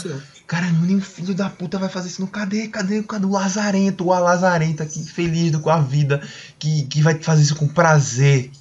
[0.47, 2.21] Caralho, nenhum filho da puta vai fazer isso.
[2.21, 6.21] Não, cadê, cadê, cadê o Lazarento, o Lazarento aqui, feliz com a vida,
[6.59, 8.51] que, que vai fazer isso com prazer.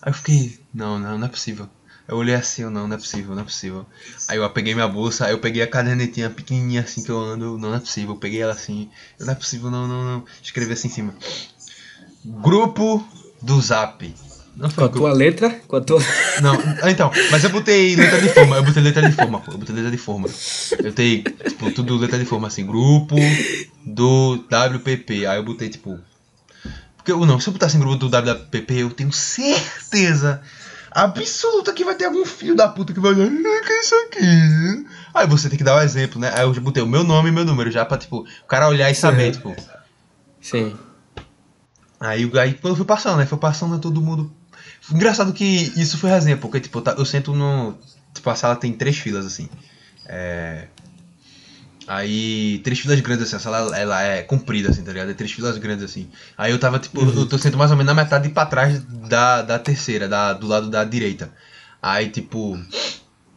[0.00, 1.68] Aí eu fiquei, não, não, não é possível.
[2.06, 3.86] Eu olhei assim, eu, não, não é possível, não é possível.
[4.28, 7.52] Aí eu peguei minha bolsa, aí eu peguei a cadernetinha pequenininha assim que eu ando,
[7.52, 8.10] não, não é possível.
[8.10, 10.24] Eu peguei ela assim, não é possível, não, não, não.
[10.42, 11.14] Escrevi assim em cima.
[12.24, 13.06] Grupo
[13.40, 14.14] do Zap.
[14.56, 16.00] Não Com foi a tua letra, com a tua.
[16.40, 16.54] não,
[16.88, 19.74] então, mas eu botei letra de forma, eu botei letra de forma, pô, eu botei
[19.74, 20.28] letra de forma.
[20.78, 23.16] Eu botei, tipo, tudo letra de forma, assim, grupo
[23.84, 25.26] do WPP.
[25.26, 25.98] Aí eu botei, tipo.
[26.96, 30.40] Porque eu não, se eu botasse em grupo do WPP, eu tenho certeza
[30.94, 33.94] absoluta que vai ter algum filho da puta que vai dizer, "Ah, que é isso
[33.94, 34.86] aqui?
[35.12, 36.32] Aí você tem que dar o exemplo, né?
[36.34, 38.90] Aí eu botei o meu nome e meu número, já pra, tipo, o cara olhar
[38.90, 39.54] e saber, tipo.
[40.40, 40.76] Sim.
[42.00, 43.26] Aí, aí eu fui passando, né?
[43.26, 44.32] Foi passando todo mundo.
[44.92, 45.44] Engraçado que
[45.76, 47.74] isso foi resenha, porque tipo, tá- eu sento no.
[48.12, 49.48] Tipo, a sala tem três filas assim.
[50.06, 50.68] É.
[51.86, 55.10] Aí, três filas grandes assim, a sala ela é comprida assim, tá ligado?
[55.10, 56.08] É três filas grandes assim.
[56.36, 59.42] Aí eu tava, tipo, eu tô sento mais ou menos na metade pra trás da,
[59.42, 61.30] da terceira, da, do lado da direita.
[61.82, 62.58] Aí, tipo.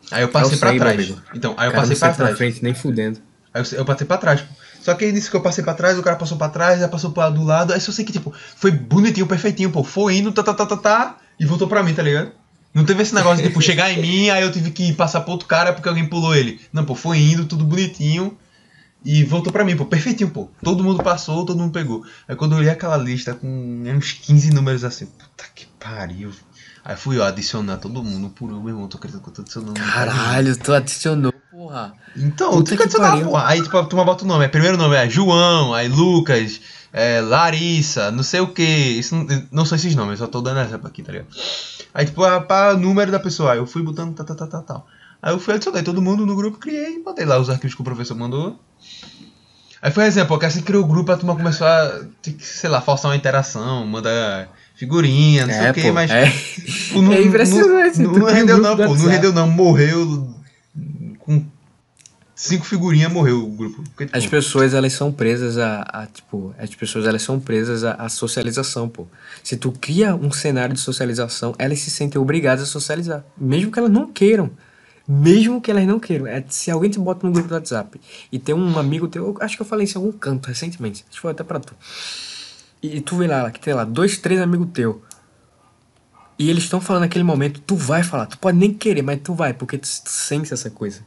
[0.09, 1.13] Aí eu passei Eu pra sei, meu trás.
[1.35, 2.37] Então, aí eu Cara, passei pra na trás.
[2.37, 3.19] frente nem fudendo.
[3.53, 4.41] Aí eu, eu passei pra trás.
[4.41, 4.47] pô.
[4.81, 6.87] Só que aí disse que eu passei pra trás, o cara passou pra trás, já
[6.87, 7.73] passou pra do lado.
[7.73, 9.83] Aí só sei que, tipo, foi bonitinho, perfeitinho, pô.
[9.83, 12.31] Foi indo, tá, tá, tá, tá, tá, e voltou pra mim, tá ligado?
[12.73, 15.31] Não teve esse negócio de, tipo, chegar em mim, aí eu tive que passar pro
[15.31, 16.59] outro cara porque alguém pulou ele.
[16.71, 18.37] Não, pô, foi indo, tudo bonitinho.
[19.05, 20.49] E voltou pra mim, pô, perfeitinho, pô.
[20.63, 22.03] Todo mundo passou, todo mundo pegou.
[22.27, 23.47] Aí quando eu olhei aquela lista com
[23.85, 26.31] uns 15 números assim, puta que pariu.
[26.83, 29.41] Aí fui eu adicionar todo mundo por um, meu irmão, tô acreditando que eu tô
[29.41, 29.73] adicionando.
[29.73, 31.93] Caralho, tu adicionou, porra.
[32.15, 33.27] Então, tu que que adicionar, pariu.
[33.27, 33.47] porra.
[33.47, 34.45] Aí, tipo, turma bota o nome.
[34.45, 36.61] Aí, primeiro nome é João, aí Lucas,
[36.93, 38.63] é, Larissa, não sei o que.
[38.63, 39.15] Isso
[39.51, 41.27] não, são esses nomes, eu só tô dando exemplo aqui, tá ligado?
[41.93, 44.61] Aí, tipo, a, pra número da pessoa, aí eu fui botando tal, tal, tal, tal,
[44.63, 44.87] tal.
[45.21, 47.85] Aí eu fui adicionei todo mundo no grupo, criei, botei lá os arquivos que o
[47.85, 48.59] professor mandou.
[49.81, 52.01] Aí foi exemplo, porque assim criou o grupo, a turma começou a,
[52.39, 56.11] sei lá, forçar uma interação, mandar figurinha, não sei É, o que, pô, mas.
[56.11, 56.29] é.
[56.29, 58.95] tipo, não, É impressionante, Não, não rendeu, não, pô.
[58.95, 59.49] Não rendeu, não.
[59.49, 60.35] Morreu.
[61.19, 61.45] Com
[62.37, 63.83] cinco figurinhas, morreu o grupo.
[63.83, 67.83] Porque, tipo, As pessoas, elas são presas a, a, tipo, as pessoas, elas são presas
[67.83, 69.07] à, à socialização, pô.
[69.43, 73.79] Se tu cria um cenário de socialização, elas se sentem obrigadas a socializar, mesmo que
[73.79, 74.51] elas não queiram.
[75.09, 76.27] Mesmo que elas não queiram.
[76.27, 79.37] É, se alguém te bota no grupo do WhatsApp e tem um amigo teu, eu
[79.39, 81.73] acho que eu falei isso em algum canto recentemente, acho que foi até pra tu.
[82.83, 84.97] E, e tu vê lá, que tem lá, dois, três amigos teus.
[86.37, 89.33] E eles estão falando naquele momento, tu vai falar, tu pode nem querer, mas tu
[89.33, 91.01] vai, porque tu, tu sente essa coisa.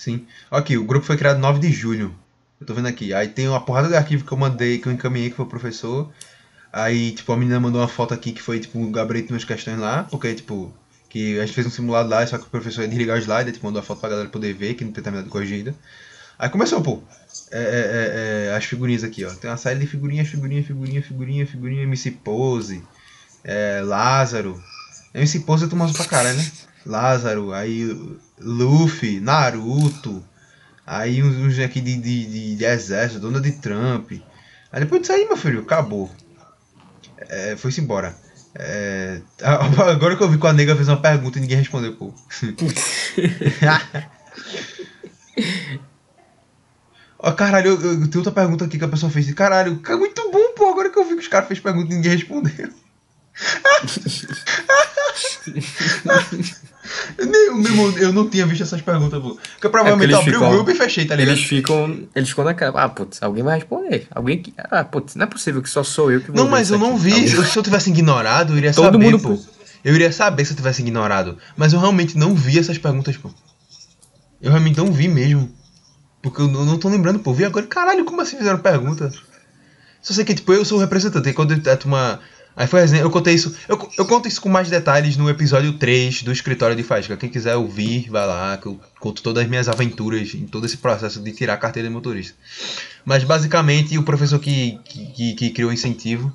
[0.00, 0.26] Sim.
[0.50, 2.14] Aqui, o grupo foi criado 9 de julho.
[2.58, 3.12] Eu tô vendo aqui.
[3.12, 5.48] Aí tem uma porrada de arquivo que eu mandei, que eu encaminhei, que foi o
[5.48, 6.10] professor.
[6.72, 9.78] Aí, tipo, a menina mandou uma foto aqui que foi, tipo, o gabarito umas questões
[9.78, 10.04] lá.
[10.04, 10.72] Porque, tipo,
[11.10, 13.52] que a gente fez um simulado lá, só que o professor ia desligar o slide,
[13.52, 15.74] tipo, mandou a foto pra galera poder ver, que não tem terminado de corrigir ainda.
[16.38, 17.02] Aí começou, pô.
[17.50, 19.30] É, é, é, é, as figurinhas aqui, ó.
[19.34, 22.82] Tem uma série de figurinhas, figurinha, figurinha, figurinha, figurinha, MC Pose,
[23.44, 24.58] é, Lázaro.
[25.12, 26.69] MC Pose eu tô pra caralho, né?
[26.90, 27.84] Lázaro, aí
[28.38, 30.22] Luffy, Naruto,
[30.86, 34.12] aí uns, aqui de, de, de, de exército, Donald Trump.
[34.72, 36.10] Aí depois disso aí, meu filho, acabou.
[37.28, 38.16] É, Foi-se embora.
[38.54, 42.12] É, agora que eu vi que a nega fez uma pergunta e ninguém respondeu, pô.
[47.18, 49.30] Ó, caralho, eu, eu- tem outra pergunta aqui que a pessoa fez.
[49.34, 50.70] Caralho, é muito bom, pô.
[50.70, 52.70] Agora que eu vi que os caras fez pergunta e ninguém respondeu.
[57.18, 59.36] eu, nem, eu, mesmo, eu não tinha visto essas perguntas, pô.
[59.36, 61.36] Porque eu provavelmente É abri eles o ficam- grupo e fechei, tá ligado?
[61.36, 64.06] Eles ficam, eles ficam naquela, ah, putz, alguém vai responder.
[64.10, 66.70] Alguém que, ah, putz, não é possível que só sou eu que vou Não, mas
[66.70, 67.02] eu não aqui.
[67.04, 67.12] vi.
[67.12, 69.38] Alguém- Se eu tivesse ignorado, eu iria Todo saber, mundo, pô.
[69.84, 71.38] Eu iria saber se eu tivesse ignorado.
[71.56, 73.30] Mas eu realmente não vi essas perguntas, pô.
[74.40, 75.50] Eu realmente não vi mesmo.
[76.22, 77.30] Porque eu não, não tô lembrando, pô.
[77.30, 79.10] Eu vi agora, caralho, como assim fizeram pergunta?
[80.02, 81.28] Só sei que, tipo, eu sou o representante.
[81.28, 82.20] E quando a turma.
[82.56, 83.54] Aí foi resenha, eu contei isso.
[83.68, 87.16] Eu, eu conto isso com mais detalhes no episódio 3 do Escritório de Fática.
[87.16, 90.76] Quem quiser ouvir, vai lá, que eu conto todas as minhas aventuras em todo esse
[90.76, 92.34] processo de tirar a carteira de motorista.
[93.04, 96.30] Mas basicamente o professor que, que, que- criou o incentivo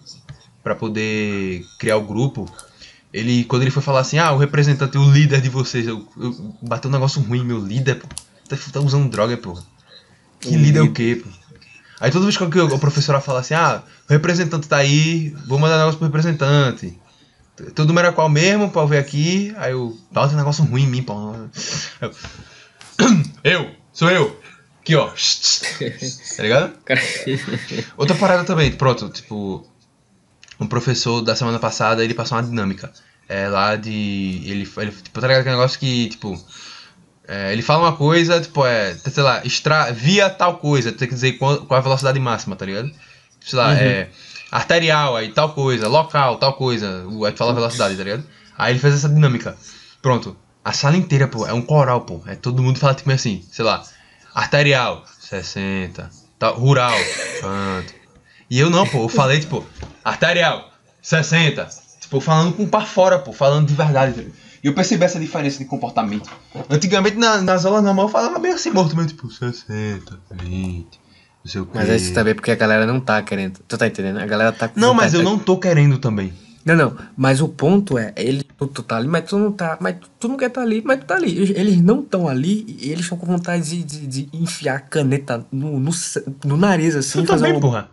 [0.63, 2.49] para poder criar o grupo,
[3.13, 6.55] ele quando ele foi falar assim, ah, o representante, o líder de vocês, eu, eu
[6.61, 8.07] bateu um negócio ruim, meu líder, pô.
[8.49, 9.59] Tá, tá usando droga, pô.
[10.39, 10.93] Que Um líder é o líder.
[11.17, 11.29] quê, pô?
[12.05, 15.79] Aí toda vez que o professor fala assim, ah, o representante tá aí, vou mandar
[15.79, 16.95] negócio pro representante.
[17.73, 19.51] Teu número é qual mesmo, pra eu ver aqui.
[19.57, 21.33] Aí eu, tá um negócio ruim em mim, pô.
[21.99, 22.11] Eu,
[23.43, 24.39] eu, sou eu.
[24.81, 25.07] Aqui, ó.
[26.37, 26.73] Tá ligado?
[27.97, 29.67] Outra parada também, pronto, tipo,
[30.59, 32.93] um professor da semana passada, ele passou uma dinâmica.
[33.27, 34.43] É lá de.
[34.45, 36.39] Ele, ele tipo, tá ligado aquele negócio que, tipo.
[37.27, 41.13] É, ele fala uma coisa, tipo, é, sei lá, extra, via tal coisa, tem que
[41.13, 42.91] dizer qual, qual é a velocidade máxima, tá ligado?
[43.41, 43.77] Sei lá, Uhum.
[43.77, 44.09] é.
[44.51, 48.23] Arterial, aí tal coisa, local, tal coisa, o- aí tu fala a velocidade, tá ligado?
[48.57, 49.55] Aí ele fez essa dinâmica.
[50.01, 50.35] Pronto.
[50.63, 52.21] A sala inteira, pô, é um coral, pô.
[52.25, 53.83] É todo mundo fala tipo assim, sei lá.
[54.33, 56.09] Arterial, 60.
[56.39, 56.93] Tal, rural,
[57.41, 57.93] quanto?
[58.49, 59.65] E eu não, pô, eu falei, tipo,
[60.03, 60.71] arterial,
[61.01, 61.67] 60.
[61.99, 64.13] Tipo, falando com pra fora, pô, falando de verdade.
[64.13, 64.35] tá ligado?
[64.65, 66.27] E eu percebi essa diferença de comportamento.
[66.67, 70.87] Antigamente, na- nas aulas normais, eu falava meio assim, morto, meio tipo, 60, 20,
[71.43, 71.71] não sei o quê.
[71.75, 73.59] mas você tá vendo porque a galera não tá querendo.
[73.67, 74.17] Tu tá entendendo?
[74.17, 76.33] A galera tá Não, mas eu não tô querendo também.
[76.65, 79.77] Não, não, mas o ponto é, ele, tu, tu tá ali, mas tu não tá,
[79.79, 81.37] mas tu não quer tá ali, mas tu tá ali.
[81.55, 85.45] Eles- não estão ali e eles estão com vontade de, de, de enfiar a caneta
[85.51, 85.91] no, no,
[86.43, 87.59] no nariz, assim, Eu também, um...
[87.59, 87.87] porra.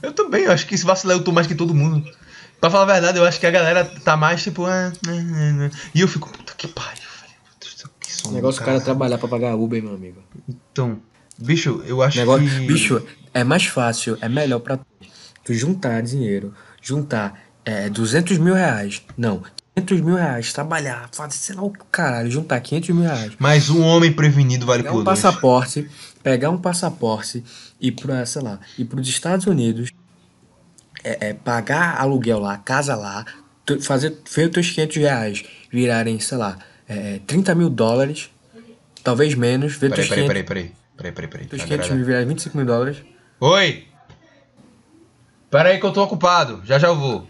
[0.00, 2.08] Eu também, eu acho que se vacilar eu tô mais que todo mundo.
[2.60, 4.64] Pra falar a verdade, eu acho que a galera tá mais tipo.
[4.66, 5.78] ah, ah, ah, ah.
[5.94, 7.00] E eu fico, puta que pariu,
[8.26, 10.22] O negócio do cara trabalhar pra pagar Uber, meu amigo.
[10.70, 11.00] Então,
[11.38, 12.66] bicho, eu acho Negócio, que.
[12.66, 13.02] bicho,
[13.32, 14.84] é mais fácil, é melhor pra tu,
[15.44, 16.52] tu juntar dinheiro,
[16.82, 19.42] juntar é, 200 mil reais, não,
[19.76, 23.82] 500 mil reais, trabalhar, fazer sei lá o caralho, juntar 500 mil reais, Mas um
[23.82, 25.18] homem prevenido vale pegar por um dois.
[25.20, 25.88] passaporte,
[26.22, 27.42] pegar um passaporte
[27.80, 29.90] e pra, sei lá, ir pros Estados Unidos,
[31.04, 33.24] é, é, pagar aluguel lá, casa lá,
[33.64, 38.30] tu- fazer, fazer os teus 500 reais virarem, sei lá, é, 30 mil dólares,
[39.02, 40.80] talvez menos, ver Peraí, peraí, 500, peraí, peraí.
[40.96, 41.46] Peraí, peraí, peraí.
[41.46, 42.98] teus Tá 500 mil virarem 25 mil dólares.
[43.40, 43.86] Oi!
[45.50, 47.26] Peraí que eu tô ocupado, já já eu vou.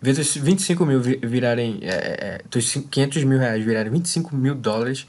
[0.00, 1.78] Vê teus 25 mil vi- virarem.
[1.82, 1.94] É, é,
[2.34, 5.06] é, teus cin- 500 mil reais virarem 25 mil dólares.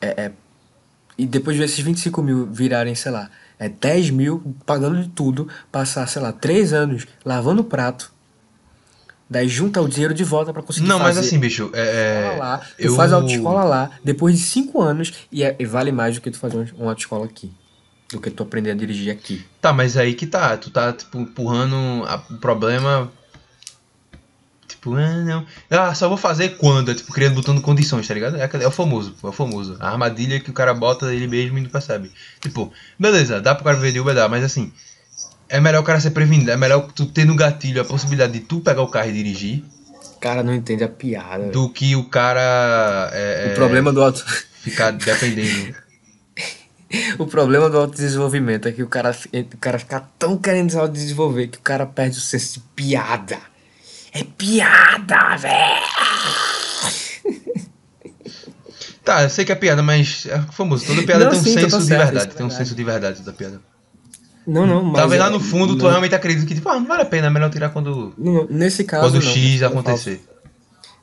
[0.00, 0.32] É, é,
[1.16, 5.48] e depois de esses 25 mil virarem, sei lá, é 10 mil, pagando de tudo,
[5.72, 8.12] passar, sei lá, 3 anos lavando prato.
[9.30, 12.16] Daí junta o dinheiro de volta pra conseguir Não, mas fazer assim, bicho, é.
[12.24, 12.58] autoescola lá.
[12.58, 16.20] Tu eu- faz autoescola lá, depois de 5 anos, e, é- e vale mais do
[16.22, 17.52] que tu fazer uma- autoescola aqui.
[18.10, 19.44] Do que tu aprender a dirigir aqui.
[19.60, 20.56] Tá, mas aí que tá.
[20.56, 23.12] Tu tá, tipo, empurrando a- o problema.
[24.78, 25.44] Tipo, ah, não.
[25.68, 26.92] Ah, só vou fazer quando?
[26.92, 28.36] É, tipo, criando, botando condições, tá ligado?
[28.36, 29.76] É, é o famoso, é o famoso.
[29.80, 32.12] A armadilha que o cara bota ele mesmo e não percebe.
[32.40, 34.72] Tipo, beleza, dá pro cara ver de Uber, dá, mas assim.
[35.48, 36.50] É melhor o cara ser prevenido.
[36.50, 39.64] É melhor tu ter no gatilho a possibilidade de tu pegar o carro e dirigir
[40.14, 41.50] O cara não entende a piada.
[41.50, 44.24] do que o cara é, O é, problema do auto.
[44.62, 45.74] ficar dependendo.
[47.18, 51.48] O problema do autodesenvolvimento é que o cara, o cara fica tão querendo se autodesenvolver
[51.48, 53.38] que o cara perde o senso de piada.
[54.12, 55.88] É piada, velho!
[59.04, 60.86] Tá, eu sei que é piada, mas é famoso.
[60.86, 62.16] Toda piada Não, tem um sim, tu tá senso de certo, verdade.
[62.30, 62.54] é Tem um verdade.
[62.68, 63.60] senso de verdade da piada.
[64.46, 64.96] Não, não, mas.
[64.96, 67.06] Talvez lá é- no fundo tu não- realmente acredita que, tipo, ah, não vale a
[67.06, 69.04] pena, é melhor tirar quando, não, nesse caso.
[69.10, 70.22] quando o X falo- acontecer.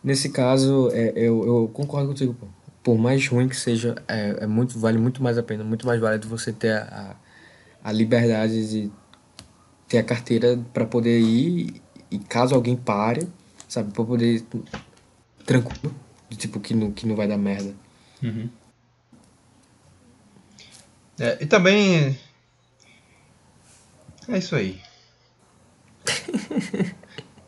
[0.04, 2.48] Nesse caso, é, eu, eu concordo contigo, pô.
[2.84, 6.00] Por mais ruim que seja, é, é muito, vale muito mais a pena, muito mais
[6.00, 7.16] válido você ter a,
[7.84, 8.92] a, a liberdade de
[9.88, 11.82] ter a carteira pra poder ir
[12.16, 13.28] e caso alguém pare,
[13.68, 14.44] sabe, pra poder
[15.46, 15.94] tranquilo,
[16.30, 17.74] de tipo que não, que não vai dar merda.
[21.20, 22.18] É, e também.
[24.28, 24.82] É isso aí.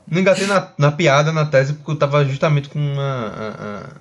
[0.09, 3.99] Não engatei na, na piada, na tese, porque eu tava justamente com uma, a,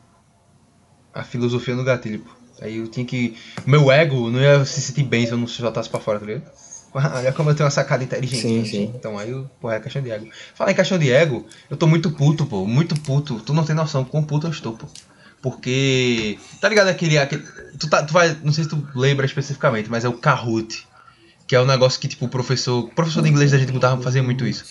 [1.14, 2.20] a, a filosofia no gatilho.
[2.20, 2.30] Pô.
[2.60, 3.36] Aí eu tinha que.
[3.66, 6.50] Meu ego não ia se sentir bem se eu não soltasse pra fora, tá ligado?
[7.14, 8.40] Olha como eu tenho uma sacada inteligente.
[8.42, 8.92] Sim, sim.
[8.94, 10.28] Então aí, pô, é questão de ego.
[10.55, 12.66] Falar em questão de ego, eu tô muito puto, pô.
[12.66, 13.40] Muito puto.
[13.40, 14.86] Tu não tem noção quão puto eu estou, pô.
[15.42, 16.38] Porque.
[16.61, 17.18] Tá ligado aquele.
[17.18, 17.42] aquele
[17.78, 18.36] tu, tá, tu vai.
[18.42, 20.86] Não sei se tu lembra especificamente, mas é o Kahoot.
[21.47, 22.80] Que é um negócio que, tipo, o professor.
[22.84, 24.64] O professor de inglês da gente botava fazia muito isso.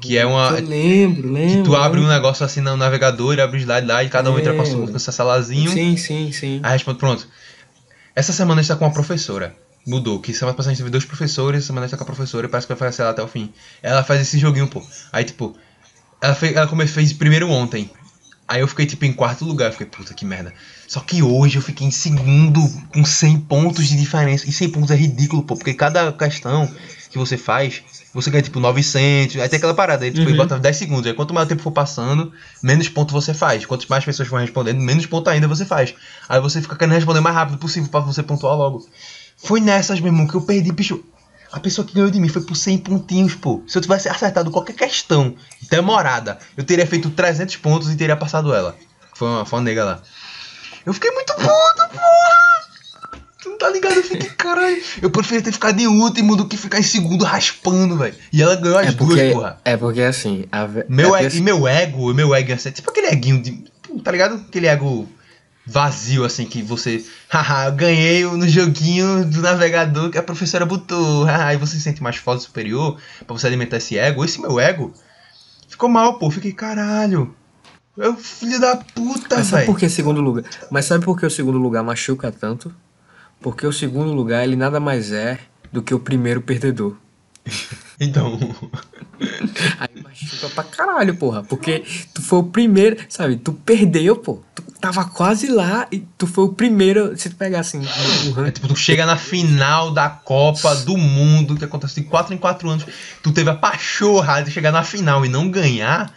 [0.00, 0.50] Que é uma.
[0.56, 1.56] Eu lembro, lembro.
[1.56, 4.38] Que tu abre um negócio assim no navegador, abre o slide lá e cada um
[4.38, 4.92] entra com a sua- Lembro.
[4.92, 5.72] com seu salazinho.
[5.72, 6.60] Sim, sim, sim.
[6.62, 7.26] Aí responde, pronto.
[8.14, 9.56] Essa semana a gente tá com uma professora.
[9.86, 12.14] Mudou, que semana passada a gente teve dois professores, semana a gente tá com a
[12.14, 13.52] professora e parece que vai fazer ela até o fim.
[13.82, 14.82] Ela faz esse joguinho, pô.
[15.12, 15.54] Aí, tipo,
[16.22, 17.90] ela, fez, ela come- fez primeiro ontem.
[18.48, 19.66] Aí eu fiquei, tipo, em quarto lugar.
[19.66, 20.52] Eu fiquei, puta que merda.
[20.86, 22.60] Só que hoje eu fiquei em segundo,
[22.92, 24.48] com 100 pontos de diferença.
[24.48, 26.70] E 100 pontos é ridículo, pô, porque cada questão
[27.10, 27.82] que você faz,
[28.12, 29.36] você ganha, tipo, 900.
[29.40, 30.36] Aí tem aquela parada, aí, tipo, Uhum.
[30.36, 31.06] bota 10 segundos.
[31.06, 32.30] Aí quanto mais o tempo for passando,
[32.62, 33.64] menos ponto você faz.
[33.64, 35.94] Quanto mais pessoas vão respondendo, menos ponto ainda você faz.
[36.28, 38.86] Aí você fica querendo responder o mais rápido possível pra você pontuar logo.
[39.36, 41.02] Foi nessas, meu irmão, que eu perdi, bicho.
[41.52, 43.62] A pessoa que ganhou de mim foi por 100 pontinhos, pô.
[43.68, 45.36] Se eu tivesse acertado qualquer questão
[45.70, 48.76] demorada, eu teria feito 300 pontos e teria passado ela.
[49.14, 50.02] Foi uma, foi uma nega lá.
[50.84, 51.46] Eu fiquei muito puto,
[51.92, 53.20] porra!
[53.40, 53.94] Tu não tá ligado?
[53.96, 54.82] Eu fiquei, caralho.
[55.00, 58.16] Eu preferia ter ficado em último do que ficar em segundo raspando, velho.
[58.32, 59.60] E ela ganhou as É duas, porque, porra.
[59.64, 60.46] é porque assim.
[60.50, 63.64] A, Meu é e meu ego, meu ego assim, tipo aquele eguinho de.
[64.02, 64.36] Tá ligado?
[64.48, 65.08] Aquele ego
[65.66, 67.04] vazio, assim, que você.
[67.28, 71.24] Haha, eu ganhei no joguinho do navegador que a professora botou.
[71.24, 74.24] Haha, e você se sente mais foda superior pra você alimentar esse ego.
[74.24, 74.92] Esse meu ego
[75.68, 76.30] ficou mal, pô.
[76.30, 77.34] Fiquei, caralho.
[77.96, 79.72] Eu, filho da puta, Mas sabe velho.
[79.72, 80.44] por que segundo lugar?
[80.70, 82.74] Mas sabe por que o segundo lugar machuca tanto?
[83.40, 85.38] Porque o segundo lugar ele nada mais é
[85.72, 86.96] do que o primeiro perdedor.
[88.00, 88.36] Então.
[89.78, 91.44] Aí machuca pra caralho, porra.
[91.44, 93.36] Porque tu foi o primeiro, sabe?
[93.36, 94.42] Tu perdeu, pô.
[94.52, 97.16] Tu tava quase lá e tu foi o primeiro.
[97.16, 97.80] Se tu pegar assim,
[98.46, 102.36] É tipo, tu chega na final da Copa do Mundo, que acontece de 4 em
[102.38, 102.84] 4 anos,
[103.22, 106.12] tu teve a pachorra de chegar na final e não ganhar.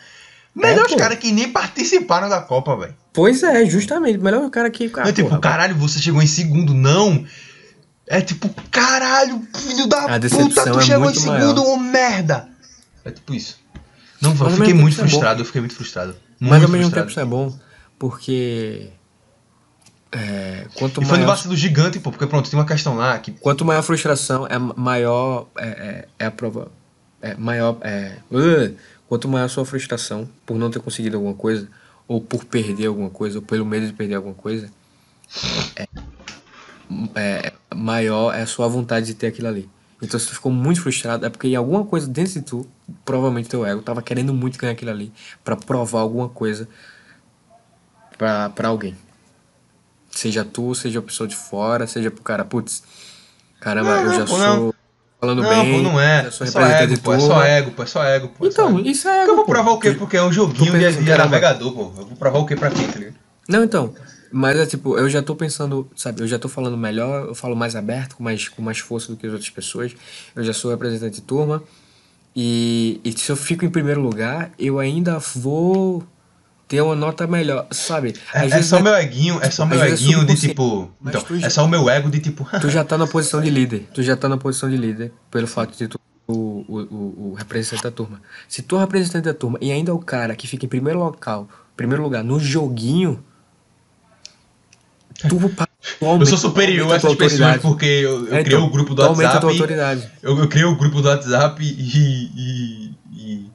[0.56, 0.98] Melhor É, os pô.
[0.98, 2.96] caras que nem participaram da Copa, velho.
[3.14, 4.18] Pois é, justamente.
[4.18, 4.88] Melhor o cara que.
[4.88, 7.24] Não Ah, é tipo, porra, caralho, você chegou em segundo, não.
[8.08, 11.58] É tipo, caralho, filho da A puta, tu é chegou em segundo, maior.
[11.58, 12.48] ô merda.
[13.04, 13.60] É tipo isso.
[14.22, 16.16] Não, eu Mas fiquei muito é frustrado, eu fiquei muito frustrado.
[16.40, 17.58] Mas Muito ao mesmo tempo isso é bom,
[18.00, 18.90] porque.
[20.12, 23.18] É, quanto E foi um maior vacilo gigante, pô, porque pronto, tem uma questão lá
[23.20, 23.32] que.
[23.32, 26.72] Quanto maior a frustração, é maior é, é, é a prova.
[27.22, 27.78] É maior.
[27.82, 28.76] É, uh,
[29.08, 31.68] quanto maior a sua frustração por não ter conseguido alguma coisa,
[32.08, 34.72] ou por perder alguma coisa, ou pelo medo de perder alguma coisa,
[35.76, 35.88] é,
[37.16, 39.70] é, maior é a sua vontade de ter aquilo ali.
[40.02, 42.68] Então, se tu ficou muito frustrado, é porque alguma coisa dentro de tu,
[43.04, 45.12] provavelmente teu ego, tava querendo muito ganhar aquilo ali,
[45.44, 46.68] pra provar alguma coisa
[48.18, 48.96] pra, pra alguém.
[50.12, 52.84] Seja tu, seja a pessoa de fora, seja pro cara, putz,
[53.60, 54.74] caramba, Não, eu já sou não.
[55.20, 56.22] falando Não, bem, pô, não é.
[56.24, 58.28] já É sou só representante ego, de pô, é só ego, pô, é só ego,
[58.30, 58.46] pô.
[58.46, 58.88] é Então, ego.
[58.88, 59.52] isso é Eu ego, vou pô.
[59.52, 59.92] provar o quê?
[59.92, 61.26] Porque é um joguinho de, de caramba.
[61.26, 61.82] navegador, pô.
[61.82, 63.16] Eu vou provar o quê pra quem, tá ligado?
[63.48, 63.94] Não, então.
[64.32, 67.56] Mas é tipo, eu já tô pensando, sabe, eu já tô falando melhor, eu falo
[67.56, 69.94] mais aberto, com mais, com mais força do que as outras pessoas.
[70.36, 71.64] Eu já sou representante de turma.
[72.36, 76.04] E, e se eu fico em primeiro lugar, eu ainda vou
[76.68, 78.14] ter uma nota melhor, sabe?
[78.34, 80.92] É, Às é vezes só é- meu eguinho, é só meu é eguinho de tipo.
[81.04, 82.48] Então, tu já- é só o meu ego de tipo.
[82.60, 83.88] Tu já tá na posição de líder.
[83.94, 85.98] Tu já tá na posição de líder pelo fato de tu
[86.28, 86.34] o,
[86.68, 88.22] o, o, representante da turma.
[88.50, 90.70] Se tu é o representante da turma e ainda é o cara que fica em
[90.70, 93.24] primeiro local, primeiro lugar no joguinho,
[95.28, 95.40] tu
[96.20, 97.60] Eu sou superior a essas pessoas autoridade.
[97.62, 99.62] porque eu, eu É, criei então, o grupo do tu aumenta a tua WhatsApp.
[99.74, 100.12] autoridade.
[100.22, 101.68] Eu, eu criei o grupo do WhatsApp e.
[101.98, 103.46] e, e,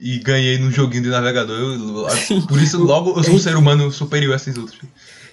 [0.00, 1.56] e ganhei no joguinho de navegador.
[1.58, 2.06] Eu-
[2.48, 4.80] por isso, logo eu sou um ser humano superior a esses outros.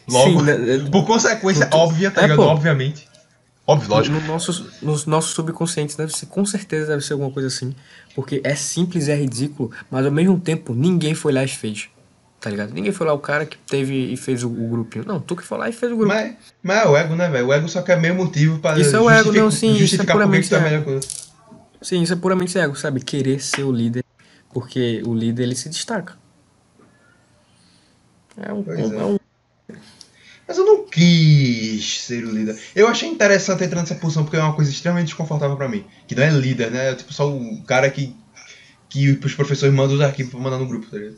[0.10, 2.38] Logo, Sim, né, é- por consequência tu- tu- óbvia, tá é, ligado?
[2.38, 2.44] pô.
[2.44, 3.08] Obviamente.
[3.66, 4.16] Óbvio, lógico.
[4.18, 7.76] No nosso, no nosso subconsciente deve ser, com certeza deve ser alguma coisa assim.
[8.16, 11.90] Porque é simples, é ridículo, mas ao mesmo tempo ninguém foi lá e fez.
[12.40, 12.72] Tá ligado?
[12.72, 15.04] Ninguém foi lá o cara que teve e fez o, o grupinho.
[15.06, 16.14] Não, tu que foi lá e fez o grupo.
[16.14, 17.48] Mas, mas é o ego, né, velho?
[17.48, 20.06] O ego só quer meio motivo pra Isso é o ego, não, sim, isso é
[20.06, 20.84] puramente é ego.
[20.86, 21.08] coisa.
[21.82, 23.02] Sim, isso é puramente ego, sabe?
[23.02, 24.04] Querer ser o líder,
[24.54, 26.16] porque o líder ele se destaca.
[28.38, 29.04] É um, é é.
[29.04, 29.20] um-
[30.48, 32.58] Mas eu não quis ser o líder.
[32.76, 35.84] Eu achei interessante entrar nessa posição porque é uma coisa extremamente desconfortável pra mim.
[36.08, 36.92] Que não é líder, né?
[36.92, 38.16] É tipo só o cara que,
[38.90, 41.18] que os professores mandam os arquivos pra mandar no grupo, tá ligado?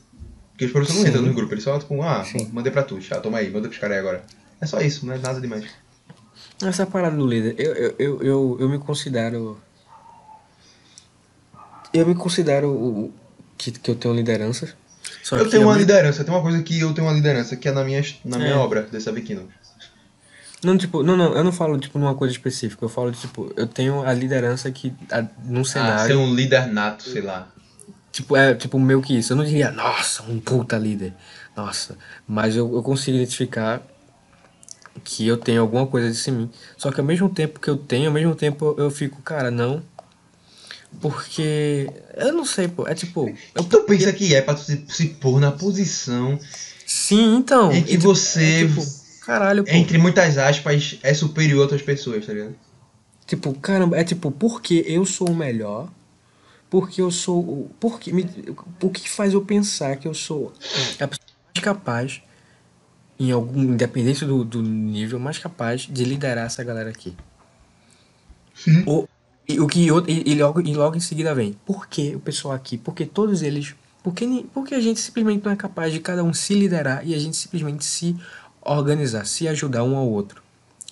[0.59, 2.49] Porque os professores não entram no grupo, eles só tipo, ah, Sim.
[2.51, 4.25] mandei pra tu, já, toma aí, manda pros caras aí agora.
[4.59, 5.63] É só isso, não é nada demais.
[6.61, 9.57] Essa parada do líder, eu, eu, eu, eu, eu me considero.
[11.93, 13.13] Eu me considero o,
[13.57, 14.73] que, que eu tenho liderança.
[15.31, 17.71] Eu tenho uma mesmo- liderança, tem uma coisa que eu tenho uma liderança, que é
[17.71, 18.55] na minha, na minha É.
[18.57, 19.47] obra, dessa Viquino.
[20.61, 22.83] Não, tipo, não, não, eu não falo, tipo, numa coisa específica.
[22.83, 26.67] Eu falo, tipo, eu tenho a liderança que, a, num Ah, ser cenário, um líder
[26.67, 27.47] nato, sei lá.
[28.11, 29.33] Tipo, é, tipo, meio que isso.
[29.33, 31.13] Eu não diria, nossa, um puta líder.
[31.55, 31.97] Nossa.
[32.27, 33.81] Mas eu, eu consigo identificar
[35.03, 36.49] que eu tenho alguma coisa disso em mim.
[36.77, 39.49] Só que ao mesmo tempo que eu tenho, ao mesmo tempo eu, eu fico, cara,
[39.49, 39.81] não.
[41.01, 43.31] Porque, eu não sei, pô, é tipo...
[43.53, 46.39] Eu, Tu pensa que é pra tu se, se pôr na posição
[46.85, 47.71] sim, então.
[47.71, 48.83] em que e, tipo, você, é, tipo,
[49.21, 49.71] caralho, pô.
[49.71, 52.55] entre muitas aspas, é superior a outras pessoas, tá ligado?
[53.27, 55.87] Tipo, caramba, é tipo, porque eu sou o melhor,
[56.69, 57.71] porque eu sou o.
[57.79, 58.23] Porque me,
[58.81, 60.53] o que faz eu pensar que eu sou
[60.99, 62.21] a pessoa mais capaz,
[63.19, 63.61] em algum.
[63.63, 67.15] Independente do, do nível, mais capaz de liderar essa galera aqui.
[68.85, 69.07] O,
[69.47, 72.19] e, o que, outro- e, e logo, e logo em seguida vem, por que o
[72.19, 72.77] pessoal aqui?
[72.77, 73.75] Porque todos eles.
[74.03, 77.19] Porque, porque a gente simplesmente não é capaz de cada um se liderar e a
[77.19, 78.15] gente simplesmente se
[78.61, 80.41] organizar, se ajudar um ao outro.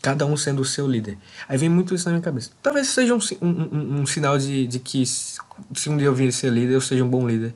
[0.07, 1.17] Cada um sendo o seu líder.
[1.49, 2.51] Aí vem muito isso na minha cabeça.
[2.63, 6.31] Talvez seja um, um, um, um sinal de, de que se um dia eu vir
[6.31, 7.53] ser líder, eu seja um bom líder.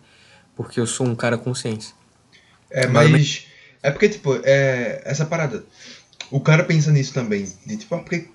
[0.54, 1.96] Porque eu sou um cara consciente.
[2.70, 3.48] É, Mas-.
[3.82, 5.02] É porque, tipo, é.
[5.06, 5.64] Essa parada.
[6.30, 7.50] O cara pensa nisso também.
[7.66, 8.28] De tipo, ah, porque.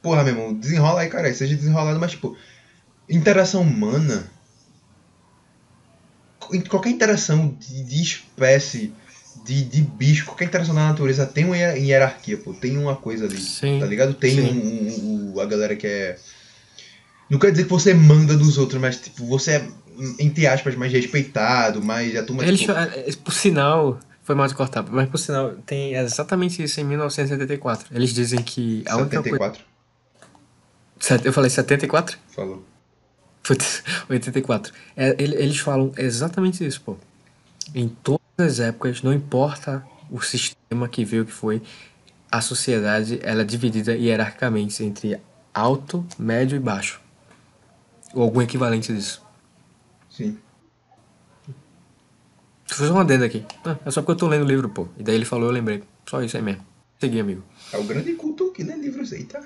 [0.00, 1.32] Porra, meu irmão, desenrola aí, cara.
[1.34, 2.34] Seja desenrolado, mas, tipo.
[3.10, 4.30] Interação humana.
[6.70, 8.94] Qualquer interação de, de espécie,
[9.44, 12.52] de, de bicho, qualquer interação na natureza tem uma hier- hierarquia, pô.
[12.54, 13.40] Tem uma coisa ali.
[13.40, 14.14] Sim, Tá ligado?
[14.14, 16.18] Tem um, um- um- a galera que é.
[17.30, 19.68] Não quer dizer que você manda dos outros, mas, tipo, você é,
[20.18, 22.16] entre aspas, mais respeitado, mais.
[22.16, 25.52] A turma, Eles, tipo, fa- é, por sinal, foi mal de cortar, mas por sinal,
[25.66, 27.86] tem exatamente isso em 1974.
[27.94, 29.24] Eles dizem que a única coisa.
[29.24, 29.62] 74.
[31.00, 32.18] Set- Eu falei 74?
[32.34, 32.64] Falou.
[33.42, 34.72] Putz, 84.
[34.96, 36.96] É, ele- eles falam exatamente isso, pô.
[37.74, 41.60] Em todas as épocas, não importa o sistema que veio que foi,
[42.30, 45.20] a sociedade ela é dividida hierarquicamente entre
[45.52, 47.00] alto, médio e baixo.
[48.14, 49.26] Ou algum equivalente disso.
[50.08, 50.38] Sim.
[52.66, 53.44] Fiz um adendo aqui.
[53.64, 54.86] Ah, é só porque eu tô lendo o livro, pô.
[54.96, 55.82] E daí ele falou, eu lembrei.
[56.06, 56.64] Só isso aí mesmo.
[57.00, 57.42] Segui, amigo.
[57.72, 59.42] É o grande culto que lê livros aí, tá?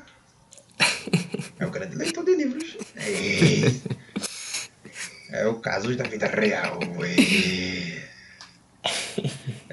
[1.59, 2.77] É o grande leitor de livros.
[2.97, 3.61] É,
[5.43, 6.81] é o caso da vida real.
[6.83, 8.02] É,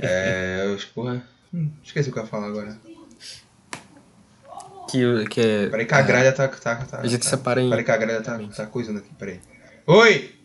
[0.02, 1.22] é os porra.
[1.54, 2.78] Hum, esqueci o que eu ia falar agora.
[4.89, 5.68] Que, que é.
[5.70, 6.47] Peraí que a gralha tá.
[6.47, 9.14] tá, tá A gente tá, separa em- Peraí que a gralha tá, tá coisando aqui,
[9.16, 9.39] peraí.
[9.86, 10.36] Oi!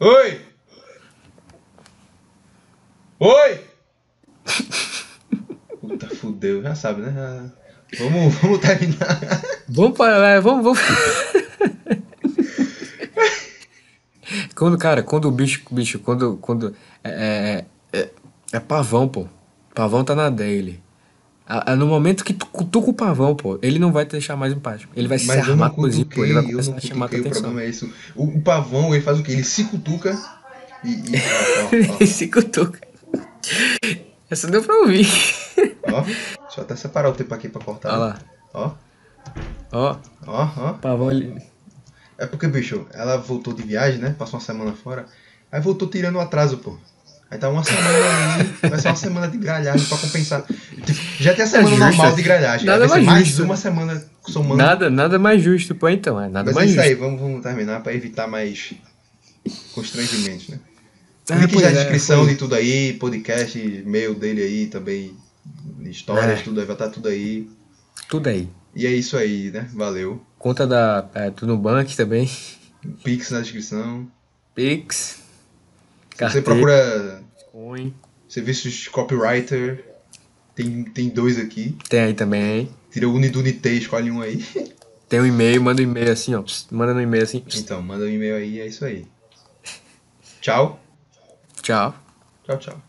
[0.00, 0.40] Oi!
[3.20, 3.60] Oi!
[5.80, 7.12] Puta, fudeu, já sabe, né?
[7.12, 7.64] Já-
[7.98, 9.20] Vamos, vamos terminar.
[9.68, 10.28] Vamos para.
[10.30, 10.80] é, vamos, vamos.
[14.56, 15.62] quando, cara, quando o bicho.
[15.70, 16.36] Bicho, quando.
[16.38, 16.74] quando
[17.04, 17.64] é,
[17.98, 18.10] é,
[18.52, 19.26] é, pavão, pô.
[19.74, 20.82] Pavão tá na dele.
[21.46, 24.34] A- a- no momento que tu cutuca o pavão, pô, ele não vai te deixar
[24.36, 24.82] mais em paz.
[24.96, 26.24] Ele vai se Mas eu armar não todinho, pô.
[26.24, 27.42] Ele vai começar a chamar tua cutuquei, o atenção.
[27.42, 27.92] problema é isso.
[28.16, 29.32] O, o pavão, ele faz o quê?
[29.32, 30.18] Ele se cutuca
[30.82, 30.88] e...
[30.90, 31.12] e
[31.92, 32.80] ó, Ele se cutuca.
[34.30, 35.06] Essa deu pra ouvir.
[35.88, 36.02] ó, ó, ó.
[36.02, 37.90] Deixa eu até separar o tempo aqui pra cortar.
[37.90, 38.18] Olha lá.
[38.54, 38.70] Ó,
[39.72, 40.72] Ó, ó, ó.
[40.74, 41.42] pavão ele.
[42.16, 44.14] É porque, bicho, ela voltou de viagem, né?
[44.18, 45.06] Passou uma semana fora.
[45.50, 46.78] Aí voltou tirando o atraso, pô.
[47.34, 50.44] Aí tá uma semana ali, vai ser uma semana de gralhagem pra compensar.
[50.86, 51.84] Tipo, já tem a semana justo.
[51.84, 52.64] normal de gralhagem.
[52.64, 53.42] Nada aí vai ser mais mais justo.
[53.42, 54.56] uma semana somando.
[54.56, 56.20] Nada, nada mais justo, pô, então.
[56.20, 56.88] É nada Mas é mais isso justo.
[56.88, 58.72] aí, vamos, vamos terminar pra evitar mais
[59.74, 60.60] constrangimentos, né?
[61.28, 62.34] Ah, Link na é, descrição foi.
[62.34, 65.16] de tudo aí, podcast, e-mail dele aí também,
[65.82, 66.42] histórias, É.
[66.44, 67.48] tudo aí, vai estar tudo aí.
[68.08, 68.48] Tudo aí.
[68.76, 69.68] E é isso aí, né?
[69.74, 70.22] Valeu.
[70.38, 72.30] Conta da é, do Nubank também.
[73.02, 74.06] Pix na descrição.
[74.54, 74.94] Pix.
[74.96, 76.44] Se você Carteira.
[76.44, 77.23] procura
[78.28, 79.84] Serviços de copywriter,
[80.54, 81.76] tem, tem dois aqui.
[81.88, 82.68] Tem aí também.
[82.90, 84.44] Tira o Unidunité, escolhe um aí.
[85.06, 86.42] Tem um e-mail, manda um e-mail assim, ó.
[86.42, 87.38] pss, Manda no e-mail assim.
[87.38, 89.06] pss, Então, manda um e-mail aí, é isso aí.
[90.40, 90.80] Tchau.
[91.62, 91.94] Tchau.
[92.44, 92.82] Tchau, tchau.